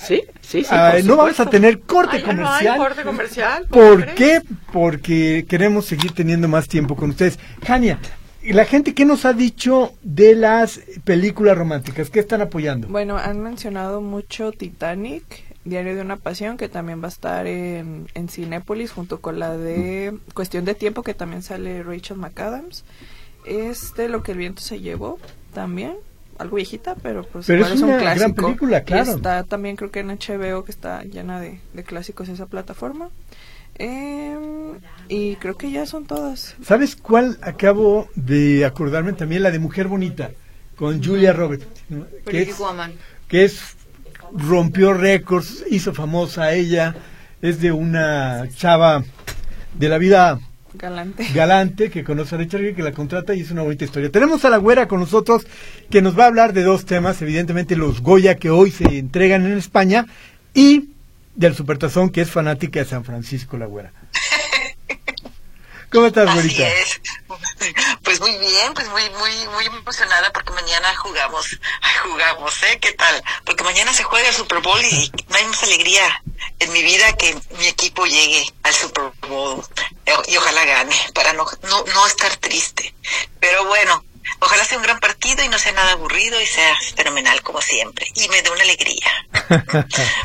[0.05, 0.67] Sí, sí, sí.
[0.71, 2.77] ah, por no vamos a tener corte Ay, ya no hay comercial.
[2.77, 3.67] corte comercial.
[3.69, 4.41] ¿cómo ¿Por qué?
[4.71, 7.39] Porque queremos seguir teniendo más tiempo con ustedes.
[7.65, 7.99] Jania,
[8.43, 12.87] la gente que nos ha dicho de las películas románticas, ¿qué están apoyando?
[12.87, 15.23] Bueno, han mencionado mucho Titanic,
[15.63, 19.57] Diario de una Pasión, que también va a estar en, en Cinépolis, junto con la
[19.57, 22.83] de Cuestión de Tiempo, que también sale Rachel McAdams.
[23.45, 25.17] Este, Lo que el viento se llevó,
[25.53, 25.95] también.
[26.37, 29.13] Algo viejita, pero pues Pero igual es es, un una gran película, claro.
[29.13, 33.09] está también creo que en HBO, que está llena de, de clásicos esa plataforma.
[33.77, 36.55] Em, y creo que ya son todas.
[36.63, 39.43] ¿Sabes cuál acabo de acordarme también?
[39.43, 40.31] La de Mujer Bonita,
[40.75, 42.05] con Julia Roberts, ¿no?
[42.25, 42.93] que, es, Woman.
[43.27, 43.75] que es
[44.33, 46.95] rompió récords, hizo famosa a ella,
[47.41, 49.03] es de una chava
[49.73, 50.39] de la vida
[50.77, 51.27] Galante.
[51.33, 54.11] galante que conoce a Richard Gere, que la contrata y es una bonita historia.
[54.11, 55.45] Tenemos a la güera con nosotros
[55.89, 59.45] que nos va a hablar de dos temas, evidentemente los Goya que hoy se entregan
[59.45, 60.05] en España
[60.53, 60.89] y
[61.35, 63.91] del Supertazón que es fanática de San Francisco la güera.
[65.91, 66.67] ¿Cómo estás, Así güerita?
[66.67, 67.01] es.
[68.17, 71.47] Pues muy bien, pues muy, muy, muy emocionada porque mañana jugamos,
[72.03, 72.79] jugamos, ¿eh?
[72.79, 73.21] ¿Qué tal?
[73.43, 76.23] Porque mañana se juega el Super Bowl y no hay más alegría
[76.59, 79.61] en mi vida que mi equipo llegue al Super Bowl
[80.27, 82.95] y ojalá gane para no, no, no estar triste.
[83.41, 84.05] Pero bueno,
[84.39, 88.07] ojalá sea un gran partido y no sea nada aburrido y sea fenomenal como siempre
[88.15, 89.27] y me dé una alegría.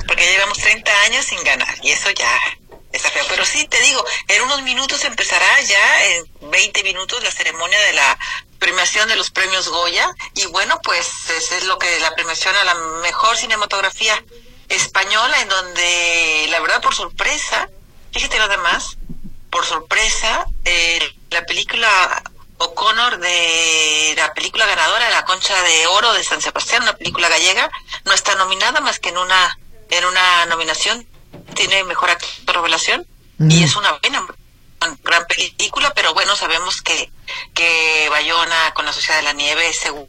[0.07, 2.39] Porque llevamos 30 años sin ganar y eso ya
[3.29, 7.93] Pero sí, te digo, en unos minutos empezará ya, en 20 minutos, la ceremonia de
[7.93, 8.19] la
[8.59, 10.11] premiación de los premios Goya.
[10.35, 14.23] Y bueno, pues ese es lo que la premiación a la mejor cinematografía
[14.69, 17.69] española, en donde, la verdad, por sorpresa,
[18.13, 18.97] fíjate nada más,
[19.51, 21.01] por sorpresa, eh,
[21.31, 22.23] la película
[22.59, 27.71] O'Connor de la película ganadora la Concha de Oro de San Sebastián, una película gallega,
[28.05, 29.59] no está nominada más que en una
[29.91, 31.07] en una nominación
[31.55, 33.07] tiene mejor actor revelación
[33.39, 34.27] y es una buena
[35.03, 37.11] gran película, pero bueno, sabemos que
[37.55, 40.09] que Bayona con la Sociedad de la Nieve es seguro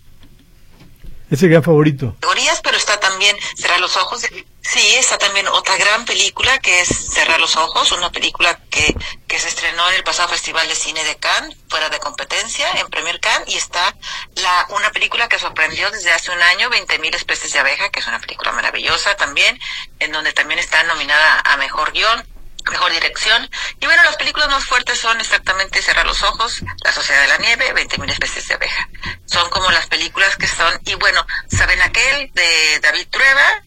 [1.29, 2.13] Ese gran favorito.
[2.15, 4.21] categorías, pero está también Cerrar los Ojos.
[4.61, 8.95] Sí, está también otra gran película que es Cerrar los Ojos, una película que,
[9.27, 12.89] que se estrenó en el pasado Festival de Cine de Cannes, fuera de competencia, en
[12.89, 13.95] Premier Cannes, y está
[14.35, 18.07] la una película que sorprendió desde hace un año, 20.000 especies de abeja, que es
[18.07, 19.59] una película maravillosa también,
[19.99, 22.27] en donde también está nominada a Mejor Guión,
[22.69, 23.49] mejor dirección.
[23.79, 27.37] Y bueno, las películas más fuertes son exactamente Cerrar los Ojos, La Sociedad de la
[27.37, 28.89] Nieve, 20.000 especies de abeja.
[29.25, 32.31] Son como las películas que son, y bueno, ¿saben aquel?
[32.33, 33.63] De David Trueba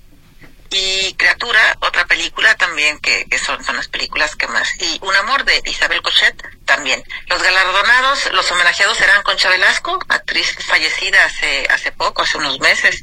[0.70, 4.68] y Criatura, otra película también que, que son, son las películas que más.
[4.80, 7.02] Y Un Amor de Isabel Cochet también.
[7.26, 13.02] Los galardonados, los homenajeados serán Concha Velasco, actriz fallecida hace, hace poco, hace unos meses,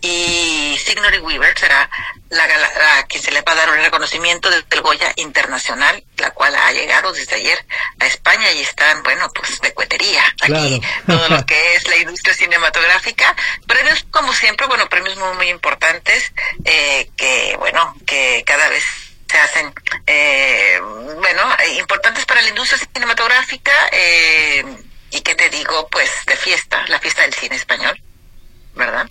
[0.00, 1.88] y Sigourney Weaver será
[2.30, 6.30] la, gala- la que se le va a dar un reconocimiento del Goya Internacional, la
[6.32, 7.64] cual ha llegado desde ayer
[8.00, 10.80] a España y están, bueno, pues de cuetería aquí, Claro.
[11.06, 13.34] todo lo que es la industria cinematográfica.
[13.66, 16.32] Premios, como siempre, bueno, premios muy, muy importantes,
[16.64, 18.84] eh, que, bueno, que cada vez
[19.28, 19.74] se hacen,
[20.06, 24.64] eh, bueno, importantes para la industria cinematográfica, eh,
[25.10, 28.00] y que te digo, pues, de fiesta, la fiesta del cine español,
[28.74, 29.08] ¿verdad?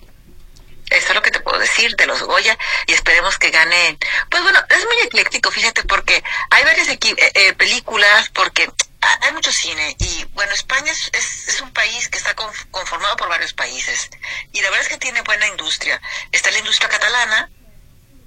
[0.90, 3.98] Eso es lo que te puedo decir de los Goya y esperemos que ganen.
[4.30, 6.98] Pues bueno, es muy ecléctico, fíjate, porque hay varias eh,
[7.34, 11.10] eh, películas, porque ha- hay mucho cine y bueno, España es,
[11.48, 14.10] es, un país que está conf- conformado por varios países
[14.52, 16.00] y la verdad es que tiene buena industria.
[16.30, 17.50] Está la industria catalana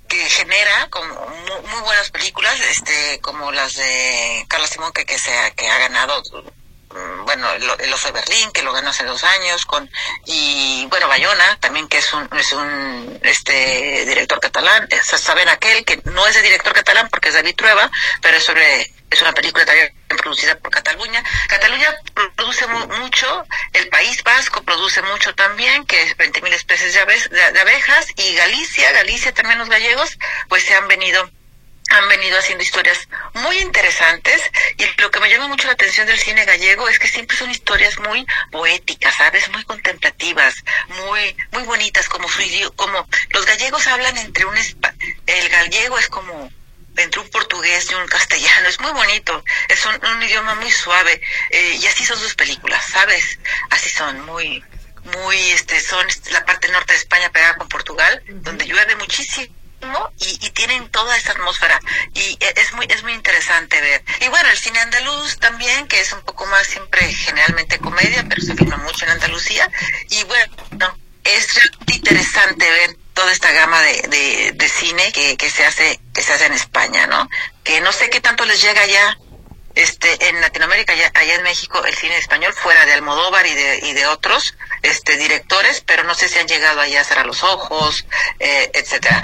[0.09, 5.17] que genera como mu- muy, buenas películas, este, como las de Carla Simón que, que
[5.17, 6.21] se que ha ganado
[6.91, 9.89] mm, bueno, el, el Oso de Berlín, que lo ganó hace dos años, con
[10.25, 16.01] y bueno, Bayona, también que es un, es un este director catalán, saben aquel que
[16.05, 17.89] no es de director catalán porque es David Trueba,
[18.21, 21.23] pero es sobre, es una película también producida por Cataluña.
[21.47, 21.87] Cataluña
[22.35, 27.29] produce mu- mucho, el País Vasco produce mucho también, que es 20.000 especies de, aves-
[27.29, 30.17] de- abejas, y Galicia, Galicia también los gallegos,
[30.47, 31.29] pues se han venido
[31.91, 34.43] han venido haciendo historias muy interesantes
[34.77, 37.49] y lo que me llama mucho la atención del cine gallego es que siempre son
[37.49, 39.49] historias muy poéticas, ¿sabes?
[39.49, 40.53] Muy contemplativas,
[41.07, 42.43] muy muy bonitas como su
[42.75, 44.55] como los gallegos hablan entre un
[45.25, 46.51] el gallego es como
[47.03, 51.21] entre un portugués y un castellano, es muy bonito, es un, un idioma muy suave
[51.49, 53.39] eh, y así son sus películas, ¿sabes?
[53.69, 54.63] Así son muy
[55.15, 59.55] muy este son este, la parte norte de España pegada con Portugal, donde llueve muchísimo
[60.19, 61.79] y, y tienen toda esa atmósfera.
[62.13, 64.03] Y e- es muy es muy interesante ver.
[64.21, 68.41] Y bueno el cine andaluz también que es un poco más siempre generalmente comedia pero
[68.41, 69.69] se filma mucho en Andalucía.
[70.09, 71.47] Y bueno es
[71.87, 76.45] interesante ver toda esta gama de, de, cine que, que se hace que se hace
[76.45, 77.29] en España no
[77.63, 79.17] que no sé qué tanto les llega ya
[79.75, 83.79] este en Latinoamérica allá, allá en México el cine español fuera de Almodóvar y de
[83.83, 87.43] y de otros este directores pero no sé si han llegado allá a cerrar los
[87.43, 88.05] ojos
[88.39, 89.21] eh, etcétera.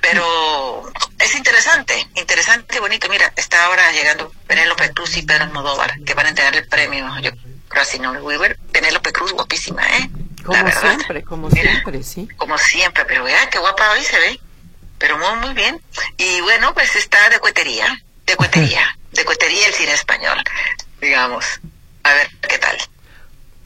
[0.00, 3.08] Pero es interesante interesante bonito.
[3.08, 7.06] Mira está ahora llegando Penélope Cruz y Pedro Almodóvar que van a entregar el premio
[7.20, 7.30] yo
[7.68, 10.10] creo Weaver Penélope Cruz guapísima eh
[10.44, 10.80] Como La verdad.
[10.82, 11.70] siempre, como Mira.
[11.70, 12.28] siempre, sí.
[12.36, 14.40] como siempre, pero vea qué guapa hoy se ve,
[14.98, 15.80] pero muy muy bien.
[16.18, 17.86] Y bueno, pues está de cuetería,
[18.26, 18.82] de cuetería,
[19.12, 20.38] de cuetería el cine español,
[21.00, 21.44] digamos.
[22.02, 22.76] A ver qué tal.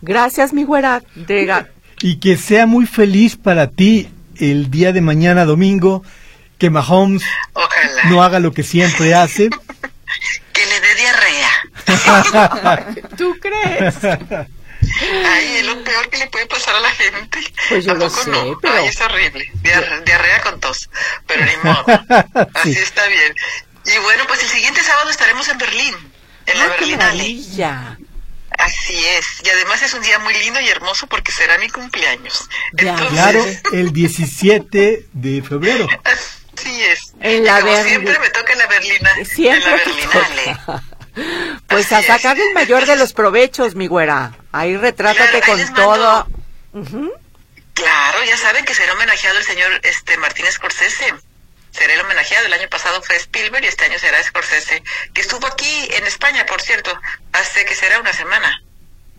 [0.02, 1.02] Gracias, mi güera.
[1.16, 1.66] De
[2.00, 6.04] Y que sea muy feliz para ti el día de mañana domingo,
[6.58, 7.22] que Mahomes
[7.52, 8.04] Ojalá.
[8.04, 9.50] no haga lo que siempre hace.
[10.52, 11.50] Que le dé diarrea.
[13.16, 13.94] ¿Tú crees?
[15.26, 17.38] Ay, es lo peor que le puede pasar a la gente.
[17.68, 18.58] Pues yo ¿A lo poco sé, no?
[18.60, 19.50] pero- Ay, es horrible.
[19.62, 20.88] Diar- diarrea con tos.
[21.26, 21.84] Pero ni modo.
[22.54, 22.80] Así Sí.
[22.80, 23.34] está bien.
[23.86, 25.94] Y bueno, pues el siguiente sábado estaremos en Berlín.
[26.46, 26.96] En la ¡Ah, Berlinale.
[27.04, 27.98] maravilla!
[28.58, 29.26] Así es.
[29.44, 32.48] Y además es un día muy lindo y hermoso porque será mi cumpleaños.
[32.72, 32.90] Ya.
[32.90, 35.86] Entonces, Claro, el 17 de febrero.
[36.58, 37.12] Así es.
[37.20, 39.10] En Y la como siempre me toca en la Berlina.
[39.24, 40.58] Siempre En la Berlinale.
[41.66, 44.32] Pues a sacar el mayor de los provechos, mi güera.
[44.52, 46.26] Ahí retrátate Claro, ahí con todo.
[47.74, 51.14] Claro, ya saben que será homenajeado el señor este Martínez Scorsese.
[51.70, 52.46] Será el homenajeado.
[52.46, 54.82] El año pasado fue Spielberg y este año será Scorsese,
[55.14, 56.90] que estuvo aquí en España, por cierto,
[57.32, 58.62] hace que será una semana.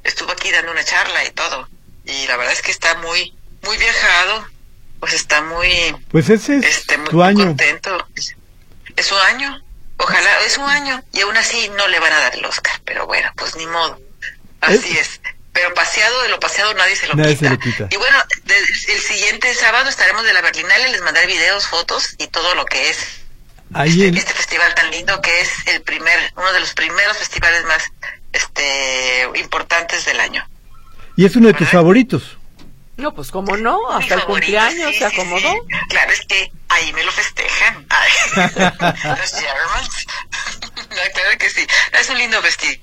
[0.04, 1.70] Estuvo aquí dando una charla y todo.
[2.06, 3.34] Y la verdad es que está muy,
[3.64, 4.45] muy viajado.
[5.00, 7.45] Pues está muy, Pues ese es este, muy, tu muy año.
[7.45, 8.08] contento.
[8.95, 9.64] Es su año.
[10.00, 11.04] Ojalá, es un año.
[11.14, 12.80] Y aún así no le van a dar el Oscar.
[12.86, 14.00] Pero bueno, pues ni modo.
[14.62, 15.22] Así es.
[15.54, 17.45] Pero paseado de lo paseado nadie se lo, Nadie quita.
[17.45, 17.88] se lo quita.
[17.91, 20.89] Y bueno, de- el siguiente sábado estaremos de la Berlinale.
[20.89, 22.97] Les mandaré videos, fotos y todo lo que es
[23.74, 27.64] Ahí en, este festival tan lindo que es el primer, uno de los primeros festivales
[27.66, 27.84] más
[28.34, 30.47] este importantes del año.
[31.16, 32.38] y es uno de tus favoritos.
[33.00, 35.52] No, pues cómo no, Mi hasta el favorito, cumpleaños sí, se acomodó.
[35.54, 35.60] sí.
[35.89, 37.86] Claro, es que ahí me lo festejan.
[37.89, 38.12] Ay,
[39.20, 40.06] los Germans.
[40.89, 41.66] No, claro que sí.
[41.93, 42.80] Es un lindo festival.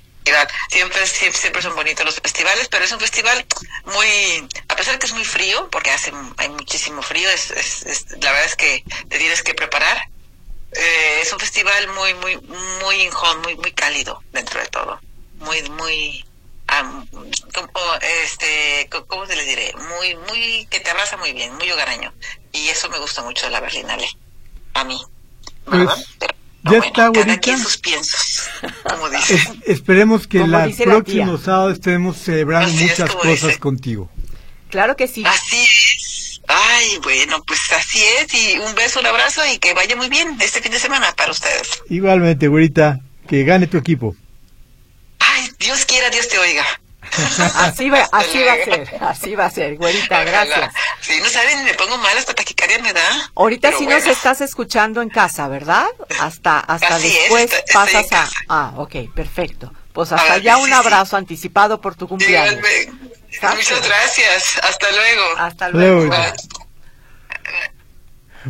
[0.69, 3.45] Siempre, siempre, siempre son bonitos los festivales, pero es un festival
[3.85, 7.85] muy, a pesar de que es muy frío, porque hace, hay muchísimo frío, es, es,
[7.85, 10.09] es- la verdad es que te tienes que preparar.
[10.73, 13.09] Eh, es un festival muy, muy, muy
[13.43, 14.99] muy, muy cálido dentro de todo.
[15.39, 16.25] Muy, muy,
[17.53, 17.69] como,
[18.23, 19.73] este, ¿cómo se le diré?
[19.75, 22.13] Muy, muy, que te abraza muy bien, muy hogareño.
[22.53, 24.07] Y eso me gusta mucho de la Berlinale.
[24.73, 24.99] A mí.
[25.65, 25.93] ¿verdad?
[25.95, 27.39] Pues, Pero, ya bueno, está, cada güerita.
[27.39, 28.49] quien sus piensos,
[28.83, 29.35] como dice.
[29.35, 31.45] Es- esperemos que la próximo tía.
[31.45, 33.59] sábado estemos celebrando Así muchas cosas dice.
[33.59, 34.09] contigo.
[34.69, 35.23] Claro que sí.
[35.25, 36.41] Así es.
[36.49, 38.33] Ay, bueno, pues así es.
[38.33, 41.31] Y un beso, un abrazo y que vaya muy bien este fin de semana para
[41.31, 41.81] ustedes.
[41.89, 44.15] Igualmente, güerita, que gane tu equipo.
[45.59, 46.65] Dios quiera, Dios te oiga.
[47.55, 50.43] Así va, así va a ser, así va a ser, güerita, Ojalá.
[50.45, 50.73] gracias.
[50.99, 53.31] Sí, no saben, me pongo mal, hasta taquicardia me da.
[53.33, 55.85] Ahorita Pero sí nos estás escuchando en casa, ¿verdad?
[56.19, 58.09] Hasta hasta Así después pasas a...
[58.09, 58.31] casa.
[58.49, 59.71] Ah, ok, perfecto.
[59.93, 60.73] Pues hasta Ah, ya sí, un sí.
[60.73, 62.59] abrazo anticipado por tu cumpleaños.
[63.55, 64.57] Muchas gracias.
[64.63, 65.23] Hasta luego.
[65.37, 66.23] Hasta Luego, luego.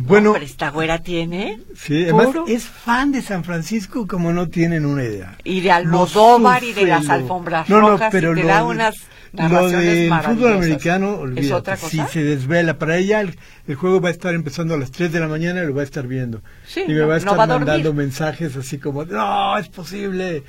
[0.02, 1.58] Bueno, Hombre, esta güera tiene...
[1.76, 5.36] sí, además puro- es fan de San Francisco como no tienen una idea.
[5.44, 8.58] Y de Almodóvar y de las alfombras no, no, rojas, pero y te lo da
[8.58, 8.96] de- unas
[9.32, 10.24] Lo maravillosas.
[10.26, 11.90] fútbol americano, ¿Es olvídate, otra cosa?
[11.90, 12.78] sí se desvela.
[12.78, 13.36] Para ella el,
[13.66, 15.82] el juego va a estar empezando a las 3 de la mañana y lo va
[15.82, 16.40] a estar viendo.
[16.66, 17.66] Sí, y me no- va a no estar va a dormir.
[17.68, 20.42] mandando mensajes así como, no, es posible.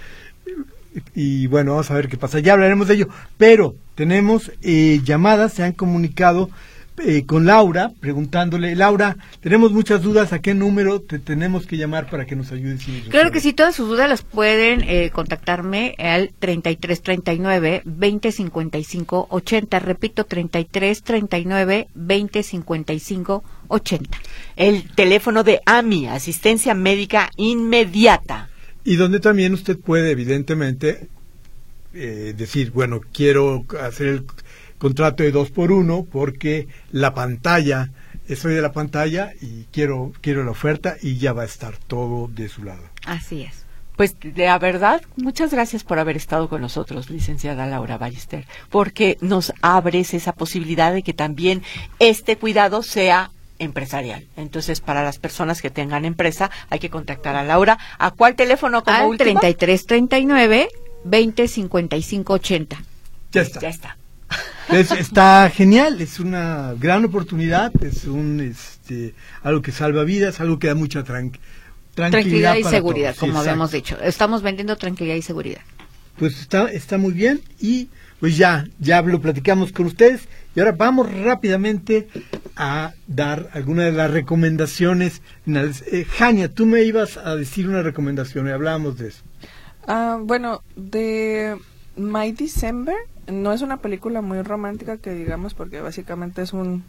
[1.15, 2.39] Y bueno, vamos a ver qué pasa.
[2.39, 3.09] Ya hablaremos de ello.
[3.37, 6.49] Pero tenemos eh, llamadas, se han comunicado
[7.03, 12.09] eh, con Laura, preguntándole, Laura, tenemos muchas dudas, ¿a qué número te tenemos que llamar
[12.09, 12.83] para que nos ayudes?
[12.83, 19.79] Claro que resuelvas?" sí, todas sus dudas las pueden eh, contactarme al 3339 2055 80.
[19.79, 24.17] Repito, 3339 2055 80.
[24.55, 28.49] El teléfono de AMI, Asistencia Médica Inmediata.
[28.83, 31.07] Y donde también usted puede, evidentemente,
[31.93, 34.25] eh, decir, bueno, quiero hacer el
[34.79, 37.91] contrato de dos por uno porque la pantalla,
[38.27, 42.27] estoy de la pantalla y quiero, quiero la oferta y ya va a estar todo
[42.27, 42.81] de su lado.
[43.05, 43.65] Así es.
[43.95, 49.51] Pues la verdad, muchas gracias por haber estado con nosotros, licenciada Laura Ballester, porque nos
[49.61, 51.63] abres esa posibilidad de que también
[51.99, 54.25] este cuidado sea empresarial.
[54.37, 57.77] Entonces, para las personas que tengan empresa, hay que contactar a Laura.
[57.97, 59.39] ¿A cuál teléfono como Al último?
[59.41, 60.69] 3339
[61.03, 62.83] 2055 80.
[63.33, 63.59] Ya está.
[63.59, 63.98] Ya está.
[64.71, 69.13] Es- está genial, es una gran oportunidad, es un este
[69.43, 71.31] algo que salva vidas, algo que da mucha tran-
[71.95, 73.15] tranquilidad, Tranquilidad y para seguridad, todos.
[73.15, 73.49] Sí, como exacto.
[73.49, 73.97] habíamos dicho.
[74.01, 75.61] Estamos vendiendo tranquilidad y seguridad.
[76.17, 77.89] Pues está, está muy bien y
[78.19, 82.09] pues ya, ya lo platicamos con ustedes y ahora vamos rápidamente
[82.57, 85.21] a dar algunas de las recomendaciones.
[85.45, 85.83] finales.
[85.91, 89.21] Eh, Jania, tú me ibas a decir una recomendación y hablábamos de eso.
[89.87, 91.55] Ah, bueno, de
[91.95, 92.95] My December
[93.31, 96.83] no es una película muy romántica que digamos porque básicamente es un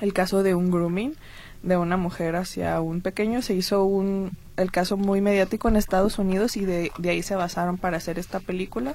[0.00, 1.14] el caso de un grooming
[1.62, 3.42] de una mujer hacia un pequeño.
[3.42, 7.34] Se hizo un el caso muy mediático en Estados Unidos y de, de ahí se
[7.34, 8.94] basaron para hacer esta película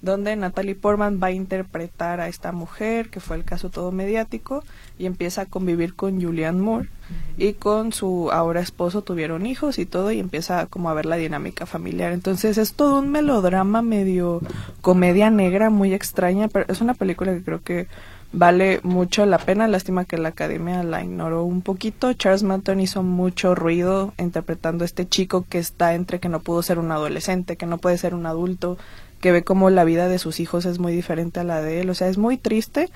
[0.00, 4.62] donde Natalie Portman va a interpretar a esta mujer, que fue el caso todo mediático,
[4.98, 6.88] y empieza a convivir con Julianne Moore
[7.36, 11.16] y con su ahora esposo tuvieron hijos y todo y empieza como a ver la
[11.16, 12.12] dinámica familiar.
[12.12, 14.40] Entonces es todo un melodrama medio
[14.80, 17.86] comedia negra muy extraña, pero es una película que creo que
[18.32, 19.68] vale mucho la pena.
[19.68, 22.12] Lástima que la academia la ignoró un poquito.
[22.12, 26.62] Charles Manton hizo mucho ruido interpretando a este chico que está entre que no pudo
[26.62, 28.76] ser un adolescente, que no puede ser un adulto,
[29.20, 31.90] que ve como la vida de sus hijos es muy diferente a la de él.
[31.90, 32.88] O sea, es muy triste,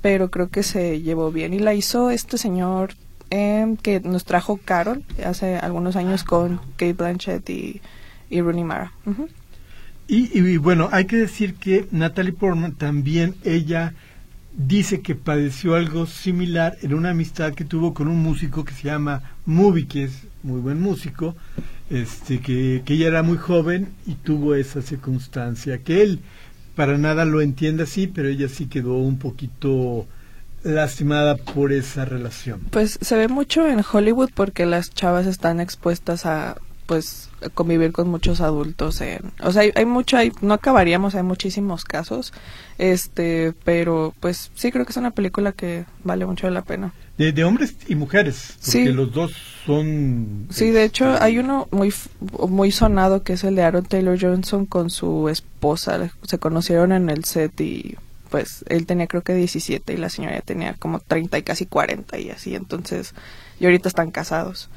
[0.00, 1.52] pero creo que se llevó bien.
[1.52, 2.94] Y la hizo este señor
[3.30, 7.80] eh, que nos trajo Carol hace algunos años con Kate Blanchett y,
[8.30, 8.92] y Rooney Mara.
[9.04, 9.28] Ujú.
[10.08, 13.94] Y, y bueno, hay que decir que Natalie Portman también, ella
[14.56, 18.84] dice que padeció algo similar en una amistad que tuvo con un músico que se
[18.84, 21.34] llama Movie, que es muy buen músico,
[21.90, 26.20] este, que, ella era muy joven y tuvo esa circunstancia, que él
[26.74, 30.06] para nada lo entiende así, pero ella sí quedó un poquito
[30.62, 32.60] lastimada por esa relación.
[32.70, 36.56] Pues se ve mucho en Hollywood porque las chavas están expuestas a
[36.86, 41.24] pues convivir con muchos adultos en, o sea hay, hay mucho hay, no acabaríamos hay
[41.24, 42.32] muchísimos casos
[42.78, 47.32] este pero pues sí creo que es una película que vale mucho la pena De,
[47.32, 48.84] de hombres y mujeres, porque Sí.
[48.92, 49.32] los dos
[49.64, 50.46] son...
[50.50, 51.92] Sí, de hecho este, hay uno muy
[52.48, 56.10] muy sonado que es el de Aaron Taylor Johnson con su esposa.
[56.22, 57.96] Se conocieron en el set y
[58.30, 61.64] pues él tenía creo que 17 y la señora ya tenía como 30 y casi
[61.66, 62.54] 40 y así.
[62.54, 63.14] Entonces,
[63.60, 64.68] y ahorita están casados.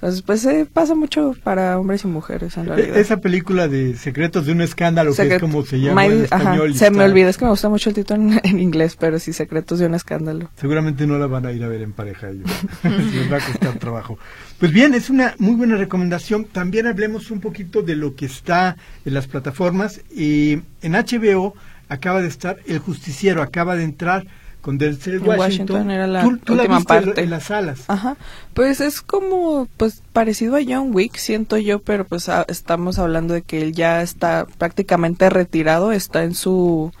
[0.00, 2.96] Entonces, pues eh, pasa mucho para hombres y mujeres en realidad.
[2.96, 6.12] E- Esa película de Secretos de un Escándalo, que es Secret- como se llama My-
[6.14, 6.70] en ajá, español.
[6.70, 9.18] y se me olvida, es que me gusta mucho el título en, en inglés, pero
[9.18, 10.50] sí, Secretos de un Escándalo.
[10.56, 12.48] Seguramente no la van a ir a ver en pareja ellos.
[12.84, 14.18] Les va a costar trabajo.
[14.60, 16.44] Pues bien, es una muy buena recomendación.
[16.44, 20.00] También hablemos un poquito de lo que está en las plataformas.
[20.14, 21.54] Y en HBO
[21.88, 24.26] acaba de estar El Justiciero, acaba de entrar
[24.60, 25.38] con Denzel En Washington.
[25.38, 27.20] Washington era la tú, tú la última viste parte.
[27.22, 27.84] en las salas.
[27.88, 28.16] Ajá,
[28.54, 33.34] pues es como pues parecido a John Wick, siento yo, pero pues a- estamos hablando
[33.34, 36.92] de que él ya está prácticamente retirado, está en su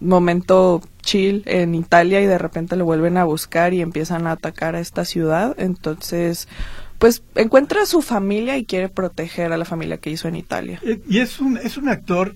[0.00, 4.74] momento chill en Italia y de repente lo vuelven a buscar y empiezan a atacar
[4.74, 6.48] a esta ciudad, entonces
[6.98, 10.80] pues encuentra a su familia y quiere proteger a la familia que hizo en Italia.
[10.82, 12.34] Eh, Y es un, es un actor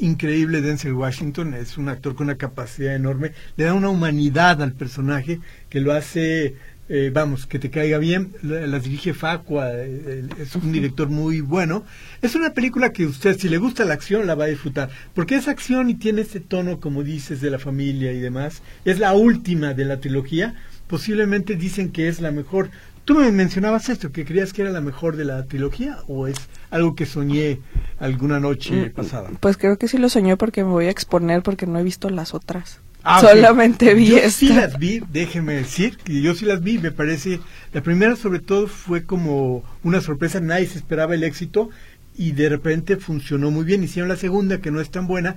[0.00, 4.72] increíble, Denzel Washington, es un actor con una capacidad enorme, le da una humanidad al
[4.72, 6.54] personaje que lo hace,
[6.88, 11.84] eh, vamos, que te caiga bien, la- dirige Facua, eh, es un director muy bueno.
[12.22, 15.36] Es una película que usted, si le gusta la acción, la va a disfrutar, porque
[15.36, 18.62] es acción y tiene ese tono, como dices, de la familia y demás.
[18.84, 20.54] Es la última de la trilogía,
[20.88, 22.70] posiblemente dicen que es la mejor.
[23.04, 26.36] Tú me mencionabas esto, que creías que era la mejor de la trilogía, o es
[26.70, 27.60] algo que soñé
[27.98, 29.30] alguna noche Mm, pasada.
[29.40, 32.08] Pues creo que sí lo soñó porque me voy a exponer porque no he visto
[32.08, 32.80] las otras.
[33.02, 33.20] Ah.
[33.20, 34.30] Solamente vi yo esta.
[34.30, 37.40] sí las vi, déjeme decir, que yo sí las vi, me parece,
[37.74, 41.68] la primera sobre todo fue como una sorpresa, nadie se esperaba el éxito
[42.16, 45.36] y de repente funcionó muy bien, hicieron la segunda que no es tan buena,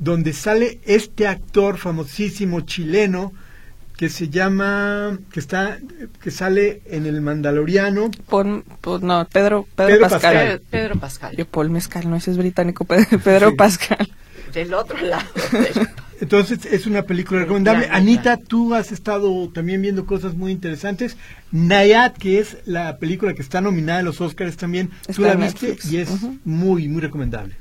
[0.00, 3.32] donde sale este actor famosísimo chileno
[3.96, 5.78] que se llama, que está,
[6.20, 8.62] que sale en el Mandaloriano, pon-
[9.02, 10.20] no, Pedro, Pedro, Pedro Pascal.
[10.34, 10.62] Pascal.
[10.70, 11.36] Pedro, Pascal.
[11.36, 13.56] Yo, Paul Mezcal, no, ese es británico, Pedro, Pedro Sí.
[13.56, 14.08] Pascal.
[14.52, 15.24] Del otro lado.
[15.52, 15.88] del-
[16.20, 17.88] Entonces es una película recomendable.
[17.90, 21.18] Anita, tú has estado también viendo cosas muy interesantes.
[21.52, 25.32] Nayad, que es la película que está nominada a los Oscars también, tú Está la
[25.32, 25.92] en viste Netflix.
[25.92, 26.10] y es
[26.46, 27.54] muy, muy recomendable.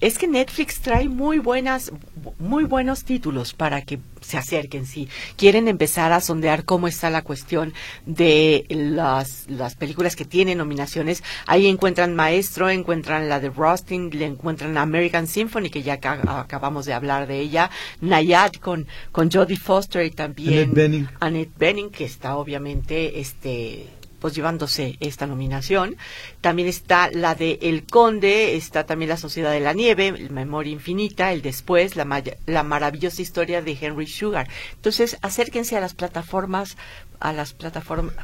[0.00, 1.92] Es que Netflix trae muy buenas,
[2.38, 4.86] muy buenos títulos para que se acerquen.
[4.86, 7.72] Si quieren empezar a sondear cómo está la cuestión
[8.06, 14.26] de las, las películas que tienen nominaciones, ahí encuentran Maestro, encuentran la de Rustin, le
[14.26, 19.56] encuentran American Symphony, que ya ca- acabamos de hablar de ella, Nayad con, con Jodie
[19.56, 21.08] Foster y también Annette Bening.
[21.20, 23.86] Annette Bening, que está obviamente este
[24.20, 25.96] pues llevándose esta nominación.
[26.40, 30.72] También está la de El Conde, está también La Sociedad de la Nieve, El Memoria
[30.72, 34.48] Infinita, El Después, la, maya- la maravillosa historia de Henry Sugar.
[34.74, 36.76] Entonces, acérquense a las plataformas,
[37.20, 38.14] a las plataformas.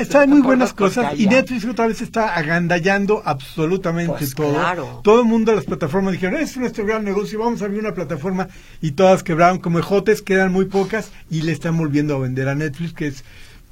[0.00, 4.52] Están muy buenas cosas y Netflix otra vez está agandallando absolutamente Pues todo.
[4.52, 5.00] claro.
[5.04, 8.48] Todo el mundo, las plataformas dijeron, es nuestro gran negocio, vamos a abrir una plataforma
[8.80, 12.54] y todas quebraron como ejotes, quedan muy pocas y le están volviendo a vender a
[12.56, 13.24] Netflix, que es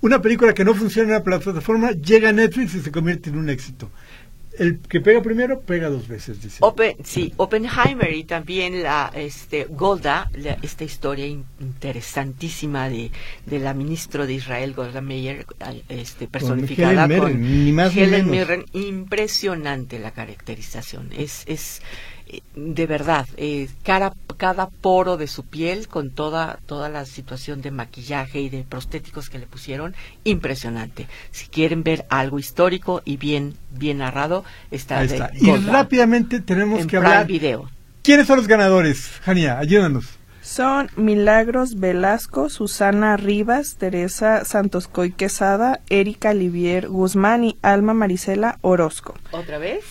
[0.03, 3.39] una película que no funciona en la plataforma, llega a Netflix y se convierte en
[3.39, 3.91] un éxito.
[4.59, 6.59] El que pega primero, pega dos veces, dice.
[6.61, 13.11] Open, sí, Oppenheimer y también la este Golda, la- esta historia in- interesantísima de,
[13.47, 15.47] de la ministra de Israel, Golda Meir,
[15.89, 18.31] este, personificada Helen con Mirren, ni más ni Helen menos.
[18.49, 18.65] Mirren.
[18.75, 21.09] Impresionante la caracterización.
[21.17, 21.81] Es, es,
[22.55, 27.70] de verdad, eh, cada, cada poro de su piel con toda, toda la situación de
[27.70, 31.09] maquillaje y de prostéticos que le pusieron, impresionante.
[31.30, 35.30] Si quieren ver algo histórico y bien, bien narrado, está, Ahí de está.
[35.35, 35.72] Y Goldman.
[35.72, 37.26] rápidamente tenemos en que Prime hablar.
[37.26, 37.70] Video.
[38.03, 39.11] ¿Quiénes son los ganadores?
[39.22, 40.07] Jania, ayúdanos.
[40.43, 49.14] Son Milagros Velasco, Susana Rivas, Teresa Santoscoy Quesada, Erika Livier Guzmán y Alma Marisela Orozco.
[49.30, 49.85] ¿Otra vez?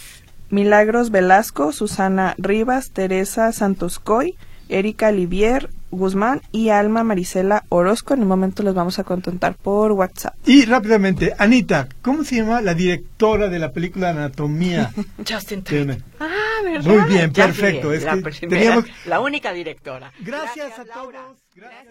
[0.51, 4.35] Milagros Velasco, Susana Rivas, Teresa Santoscoy,
[4.69, 8.13] Erika Livier Guzmán y Alma Marisela Orozco.
[8.13, 10.35] En un momento los vamos a contactar por WhatsApp.
[10.45, 14.91] Y rápidamente, Anita, ¿cómo se llama la directora de la película Anatomía?
[15.29, 15.95] Justin Tiene.
[15.95, 16.05] Tate.
[16.21, 16.85] Ah, ¿verdad?
[16.85, 20.11] Muy bien, perfecto, es la, que primera- teníamos- la única directora.
[20.21, 21.19] Gracias, a Laura.
[21.25, 21.37] todos.
[21.55, 21.85] Gracias.